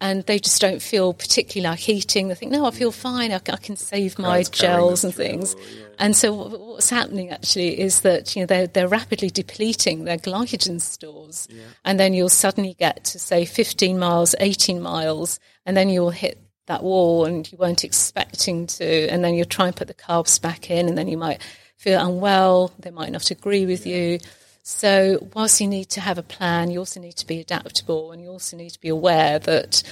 and 0.00 0.24
they 0.26 0.38
just 0.38 0.60
don't 0.60 0.80
feel 0.80 1.12
particularly 1.12 1.68
like 1.70 1.88
eating. 1.88 2.28
They 2.28 2.34
think, 2.34 2.52
no, 2.52 2.66
I 2.66 2.70
feel 2.70 2.92
fine. 2.92 3.32
I, 3.32 3.40
can, 3.40 3.54
I 3.54 3.58
can 3.58 3.76
save 3.76 4.18
my 4.18 4.44
gels 4.44 5.02
and 5.02 5.12
things. 5.12 5.54
through, 5.54 5.62
yeah. 5.62 5.86
And 5.98 6.16
so 6.16 6.32
what's 6.32 6.90
happening 6.90 7.30
actually 7.30 7.80
is 7.80 8.02
that 8.02 8.36
you 8.36 8.42
know 8.42 8.46
they're 8.46 8.68
they're 8.68 8.88
rapidly 8.88 9.30
depleting 9.30 10.04
their 10.04 10.18
glycogen 10.18 10.80
stores, 10.80 11.48
and 11.84 11.98
then 11.98 12.14
you'll 12.14 12.28
suddenly 12.28 12.74
get 12.74 13.04
to 13.04 13.18
say 13.18 13.44
15 13.44 13.98
miles, 13.98 14.34
18 14.38 14.80
miles, 14.80 15.40
and 15.66 15.76
then 15.76 15.88
you'll 15.88 16.10
hit 16.10 16.40
that 16.66 16.84
wall 16.84 17.24
and 17.24 17.50
you 17.50 17.58
weren't 17.58 17.82
expecting 17.82 18.66
to, 18.66 19.08
and 19.08 19.24
then 19.24 19.34
you'll 19.34 19.46
try 19.46 19.66
and 19.66 19.74
put 19.74 19.88
the 19.88 19.94
carbs 19.94 20.40
back 20.40 20.70
in, 20.70 20.88
and 20.88 20.96
then 20.96 21.08
you 21.08 21.18
might 21.18 21.42
feel 21.76 22.00
unwell. 22.00 22.72
They 22.78 22.90
might 22.90 23.10
not 23.10 23.32
agree 23.32 23.66
with 23.66 23.86
you. 23.86 24.20
So, 24.68 25.30
whilst 25.32 25.62
you 25.62 25.66
need 25.66 25.86
to 25.92 26.02
have 26.02 26.18
a 26.18 26.22
plan, 26.22 26.70
you 26.70 26.80
also 26.80 27.00
need 27.00 27.16
to 27.16 27.26
be 27.26 27.40
adaptable, 27.40 28.12
and 28.12 28.20
you 28.20 28.28
also 28.28 28.54
need 28.54 28.68
to 28.68 28.80
be 28.80 28.90
aware 28.90 29.38
that 29.38 29.82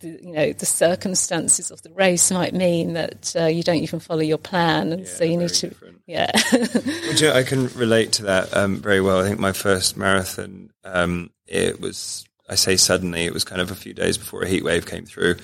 the, 0.00 0.18
you 0.20 0.32
know 0.32 0.52
the 0.52 0.66
circumstances 0.66 1.70
of 1.70 1.80
the 1.82 1.90
race 1.90 2.32
might 2.32 2.54
mean 2.54 2.94
that 2.94 3.36
uh, 3.38 3.46
you 3.46 3.62
don't 3.62 3.76
even 3.76 4.00
follow 4.00 4.22
your 4.22 4.36
plan, 4.36 4.92
and 4.92 5.06
so 5.06 5.22
you 5.22 5.36
need 5.36 5.50
to, 5.50 5.68
different. 5.68 6.02
yeah, 6.08 6.32
Well, 6.52 6.72
do 6.72 7.24
you 7.24 7.30
know, 7.30 7.34
I 7.36 7.44
can 7.44 7.68
relate 7.68 8.10
to 8.14 8.24
that 8.24 8.52
um, 8.56 8.78
very 8.78 9.00
well. 9.00 9.20
I 9.20 9.28
think 9.28 9.38
my 9.38 9.52
first 9.52 9.96
marathon, 9.96 10.72
um, 10.82 11.30
it 11.46 11.80
was, 11.80 12.26
I 12.48 12.56
say 12.56 12.76
suddenly, 12.76 13.26
it 13.26 13.32
was 13.32 13.44
kind 13.44 13.60
of 13.60 13.70
a 13.70 13.76
few 13.76 13.94
days 13.94 14.18
before 14.18 14.42
a 14.42 14.48
heat 14.48 14.64
wave 14.64 14.86
came 14.86 15.04
through. 15.04 15.36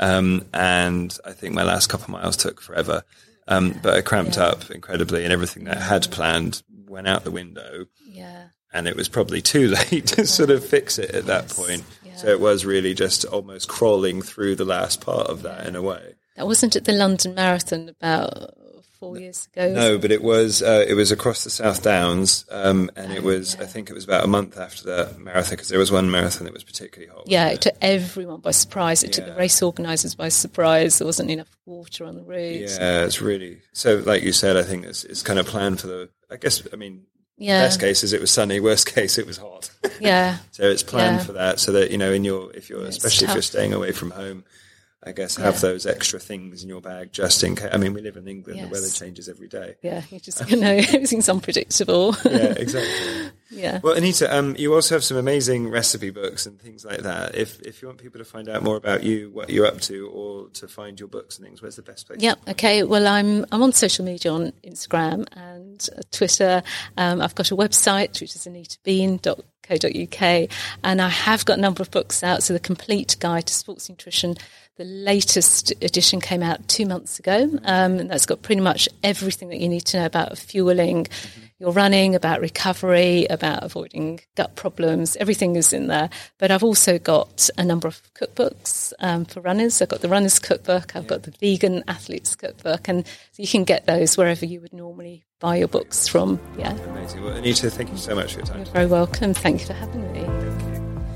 Um, 0.00 0.46
and 0.54 1.14
I 1.22 1.32
think 1.32 1.52
my 1.52 1.64
last 1.64 1.90
couple 1.90 2.04
of 2.04 2.22
miles 2.22 2.38
took 2.38 2.62
forever. 2.62 3.02
Um, 3.46 3.78
but 3.82 3.92
I 3.92 4.00
cramped 4.00 4.38
up 4.38 4.70
incredibly 4.70 5.24
and 5.24 5.34
everything 5.34 5.64
that 5.64 5.76
I 5.76 5.80
had 5.80 6.10
planned 6.10 6.62
went 6.94 7.06
out 7.08 7.24
the 7.24 7.30
window. 7.30 7.84
yeah, 8.06 8.48
And 8.72 8.88
it 8.88 8.96
was 8.96 9.08
probably 9.10 9.42
too 9.42 9.68
late 9.90 10.06
to 10.08 10.26
sort 10.26 10.50
of 10.50 10.64
fix 10.64 10.98
it 10.98 11.10
at 11.10 11.26
that 11.26 11.48
point. 11.50 11.84
yeah. 12.02 12.16
So 12.16 12.28
it 12.28 12.40
was 12.40 12.64
really 12.64 12.94
just 12.94 13.24
almost 13.26 13.68
crawling 13.68 14.22
through 14.22 14.56
the 14.56 14.64
last 14.64 15.00
part 15.02 15.26
of 15.26 15.42
that 15.42 15.66
in 15.66 15.76
a 15.76 15.82
way. 15.82 16.14
that 16.36 16.46
wasn't 16.46 16.76
at 16.76 16.84
the 16.86 16.92
London 16.92 17.34
Marathon 17.34 17.90
about 17.90 18.54
four 19.04 19.18
years 19.18 19.48
ago. 19.52 19.72
No, 19.72 19.98
but 19.98 20.10
it 20.10 20.22
was 20.22 20.62
uh, 20.62 20.84
it 20.86 20.94
was 20.94 21.10
across 21.12 21.44
the 21.44 21.50
South 21.50 21.82
Downs, 21.82 22.44
um, 22.50 22.90
and 22.96 23.12
it 23.12 23.22
was 23.22 23.56
I 23.56 23.66
think 23.66 23.90
it 23.90 23.94
was 23.94 24.04
about 24.04 24.24
a 24.24 24.26
month 24.26 24.58
after 24.58 24.82
the 24.84 25.14
marathon 25.18 25.50
because 25.52 25.68
there 25.68 25.78
was 25.78 25.90
one 25.92 26.10
marathon 26.10 26.44
that 26.44 26.52
was 26.54 26.64
particularly 26.64 27.12
hot. 27.12 27.24
Yeah, 27.26 27.48
it 27.48 27.60
took 27.62 27.74
everyone 27.80 28.40
by 28.40 28.50
surprise. 28.52 29.02
It 29.02 29.12
took 29.12 29.26
the 29.26 29.34
race 29.34 29.62
organisers 29.62 30.14
by 30.14 30.28
surprise. 30.28 30.98
There 30.98 31.06
wasn't 31.06 31.30
enough 31.30 31.54
water 31.66 32.04
on 32.04 32.16
the 32.16 32.22
route. 32.22 32.60
yeah, 32.70 33.04
it's 33.04 33.20
really 33.20 33.60
so. 33.72 34.02
Like 34.04 34.22
you 34.22 34.32
said, 34.32 34.56
I 34.56 34.62
think 34.62 34.84
it's 34.84 35.04
it's 35.04 35.22
kind 35.22 35.38
of 35.38 35.46
planned 35.46 35.80
for 35.80 35.86
the. 35.86 36.08
I 36.30 36.36
guess 36.36 36.62
I 36.72 36.76
mean, 36.76 37.04
Yeah, 37.36 37.62
best 37.64 37.78
case 37.80 38.02
is 38.02 38.12
it 38.12 38.20
was 38.20 38.30
sunny. 38.30 38.58
Worst 38.60 38.86
case, 38.94 39.18
it 39.18 39.26
was 39.26 39.36
hot. 39.36 39.70
yeah, 40.00 40.38
so 40.50 40.64
it's 40.64 40.82
planned 40.82 41.18
Yeah. 41.18 41.24
for 41.24 41.32
that, 41.34 41.60
so 41.60 41.72
that 41.72 41.90
you 41.90 41.98
know, 41.98 42.12
in 42.12 42.24
your 42.24 42.52
if 42.54 42.68
you're 42.70 42.84
It's 42.86 42.96
especially 42.96 43.28
if 43.28 43.34
you're 43.34 43.42
staying 43.42 43.72
away 43.72 43.92
from 43.92 44.10
home. 44.10 44.44
I 45.06 45.12
guess 45.12 45.36
have 45.36 45.54
Yeah. 45.54 45.60
those 45.60 45.86
extra 45.86 46.18
things 46.18 46.62
in 46.62 46.68
your 46.68 46.80
bag 46.80 47.12
just 47.12 47.42
in 47.44 47.56
case. 47.56 47.68
I 47.72 47.76
mean, 47.76 47.92
we 47.94 48.00
live 48.00 48.16
in 48.16 48.26
England; 48.26 48.60
the 48.60 48.66
weather 48.68 48.88
changes 48.88 49.28
every 49.28 49.48
day. 49.48 49.74
yeah. 49.82 50.02
You 50.10 50.18
just 50.20 50.48
you 50.50 50.56
know 50.56 50.72
everything's 50.88 51.28
unpredictable. 51.28 52.16
Yeah, 52.24 52.30
exactly. 52.56 53.30
yeah. 53.50 53.80
Well, 53.82 53.94
Anita, 53.94 54.34
um, 54.36 54.56
you 54.58 54.74
also 54.74 54.94
have 54.94 55.04
some 55.04 55.16
amazing 55.16 55.68
recipe 55.70 56.10
books 56.10 56.46
and 56.46 56.60
things 56.60 56.84
like 56.84 57.00
that. 57.00 57.34
If 57.34 57.60
if 57.62 57.82
you 57.82 57.88
want 57.88 57.98
people 58.00 58.18
to 58.18 58.24
find 58.24 58.48
out 58.48 58.62
more 58.62 58.76
about 58.76 59.02
you, 59.02 59.30
what 59.30 59.50
you're 59.50 59.66
up 59.66 59.80
to, 59.82 60.08
or 60.08 60.48
to 60.50 60.68
find 60.68 60.98
your 60.98 61.08
books 61.08 61.38
and 61.38 61.46
things, 61.46 61.60
where's 61.62 61.76
the 61.76 61.82
best 61.82 62.06
place? 62.06 62.20
Yeah. 62.20 62.34
Okay. 62.48 62.82
Well, 62.82 63.06
I'm 63.06 63.44
I'm 63.52 63.62
on 63.62 63.72
social 63.72 64.04
media 64.04 64.32
on 64.32 64.52
Instagram 64.64 65.26
and 65.32 65.88
Twitter. 66.10 66.62
Um, 66.96 67.20
I've 67.20 67.34
got 67.34 67.50
a 67.50 67.56
website 67.56 68.20
which 68.20 68.34
is 68.34 68.46
anitabean.co.uk, 69.68 70.50
and 70.82 71.00
I 71.02 71.08
have 71.08 71.44
got 71.44 71.58
a 71.58 71.60
number 71.60 71.82
of 71.82 71.90
books 71.90 72.22
out. 72.22 72.42
So 72.42 72.52
the 72.52 72.60
complete 72.60 73.16
guide 73.20 73.46
to 73.46 73.54
sports 73.54 73.88
nutrition. 73.88 74.36
The 74.76 74.84
latest 74.84 75.70
edition 75.82 76.20
came 76.20 76.42
out 76.42 76.66
two 76.66 76.84
months 76.84 77.20
ago, 77.20 77.48
um, 77.62 78.00
and 78.00 78.10
that's 78.10 78.26
got 78.26 78.42
pretty 78.42 78.60
much 78.60 78.88
everything 79.04 79.48
that 79.50 79.60
you 79.60 79.68
need 79.68 79.84
to 79.86 79.98
know 79.98 80.06
about 80.06 80.36
fueling. 80.36 81.06
Your 81.60 81.70
running, 81.70 82.16
about 82.16 82.40
recovery, 82.40 83.26
about 83.30 83.62
avoiding 83.62 84.18
gut 84.34 84.56
problems, 84.56 85.16
everything 85.16 85.54
is 85.54 85.72
in 85.72 85.86
there. 85.86 86.10
But 86.38 86.50
I've 86.50 86.64
also 86.64 86.98
got 86.98 87.48
a 87.56 87.64
number 87.64 87.86
of 87.86 88.02
cookbooks 88.14 88.92
um, 88.98 89.24
for 89.24 89.40
runners. 89.40 89.80
I've 89.80 89.88
got 89.88 90.00
the 90.00 90.08
Runners 90.08 90.40
Cookbook, 90.40 90.96
I've 90.96 91.06
got 91.06 91.22
the 91.22 91.30
Vegan 91.30 91.84
Athletes 91.86 92.34
Cookbook, 92.34 92.88
and 92.88 93.06
so 93.06 93.42
you 93.42 93.46
can 93.46 93.62
get 93.62 93.86
those 93.86 94.16
wherever 94.16 94.44
you 94.44 94.60
would 94.60 94.72
normally 94.72 95.24
buy 95.40 95.56
your 95.56 95.68
books 95.68 96.08
from. 96.08 96.40
Yeah, 96.56 96.72
Amazing. 96.72 97.22
Well, 97.24 97.36
Anita, 97.36 97.70
thank 97.70 97.90
you 97.90 97.96
so 97.96 98.14
much 98.14 98.32
for 98.32 98.38
your 98.40 98.46
time. 98.46 98.58
you're 98.58 98.66
very 98.66 98.86
welcome. 98.86 99.34
Thank 99.34 99.60
you 99.60 99.66
for 99.66 99.72
having 99.74 100.12
me. 100.12 100.24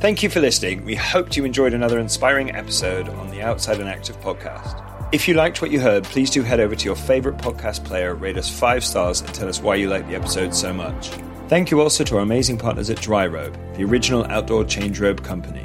Thank 0.00 0.22
you 0.22 0.28
for 0.31 0.40
listening. 0.40 0.85
We 0.85 0.94
hoped 0.94 1.37
you 1.37 1.44
enjoyed 1.44 1.74
another 1.74 1.98
inspiring 1.98 2.54
episode 2.54 3.09
on 3.09 3.31
the 3.31 3.42
Outside 3.42 3.81
and 3.81 3.88
Active 3.88 4.20
podcast. 4.20 4.85
If 5.12 5.26
you 5.26 5.35
liked 5.35 5.62
what 5.62 5.70
you 5.70 5.81
heard, 5.81 6.04
please 6.04 6.31
do 6.31 6.42
head 6.42 6.61
over 6.61 6.76
to 6.76 6.85
your 6.85 6.94
favorite 6.94 7.38
podcast 7.38 7.85
player, 7.85 8.14
rate 8.14 8.37
us 8.37 8.48
five 8.48 8.85
stars, 8.85 9.20
and 9.22 9.35
tell 9.35 9.48
us 9.48 9.61
why 9.61 9.74
you 9.76 9.88
like 9.88 10.07
the 10.07 10.14
episode 10.14 10.54
so 10.54 10.72
much. 10.72 11.09
Thank 11.48 11.70
you 11.70 11.81
also 11.81 12.04
to 12.04 12.16
our 12.16 12.22
amazing 12.22 12.59
partners 12.59 12.90
at 12.90 13.00
Dry 13.00 13.26
Robe, 13.26 13.57
the 13.76 13.85
original 13.85 14.24
outdoor 14.26 14.64
change 14.64 15.00
robe 15.00 15.24
company. 15.24 15.64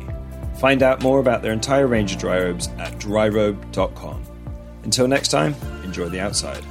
Find 0.59 0.81
out 0.81 1.03
more 1.03 1.19
about 1.19 1.41
their 1.41 1.51
entire 1.51 1.87
range 1.87 2.13
of 2.13 2.19
dry 2.19 2.39
robes 2.39 2.69
at 2.79 2.93
dryrobe.com. 2.99 4.23
Until 4.83 5.07
next 5.09 5.27
time, 5.27 5.55
enjoy 5.83 6.07
the 6.07 6.21
outside. 6.21 6.63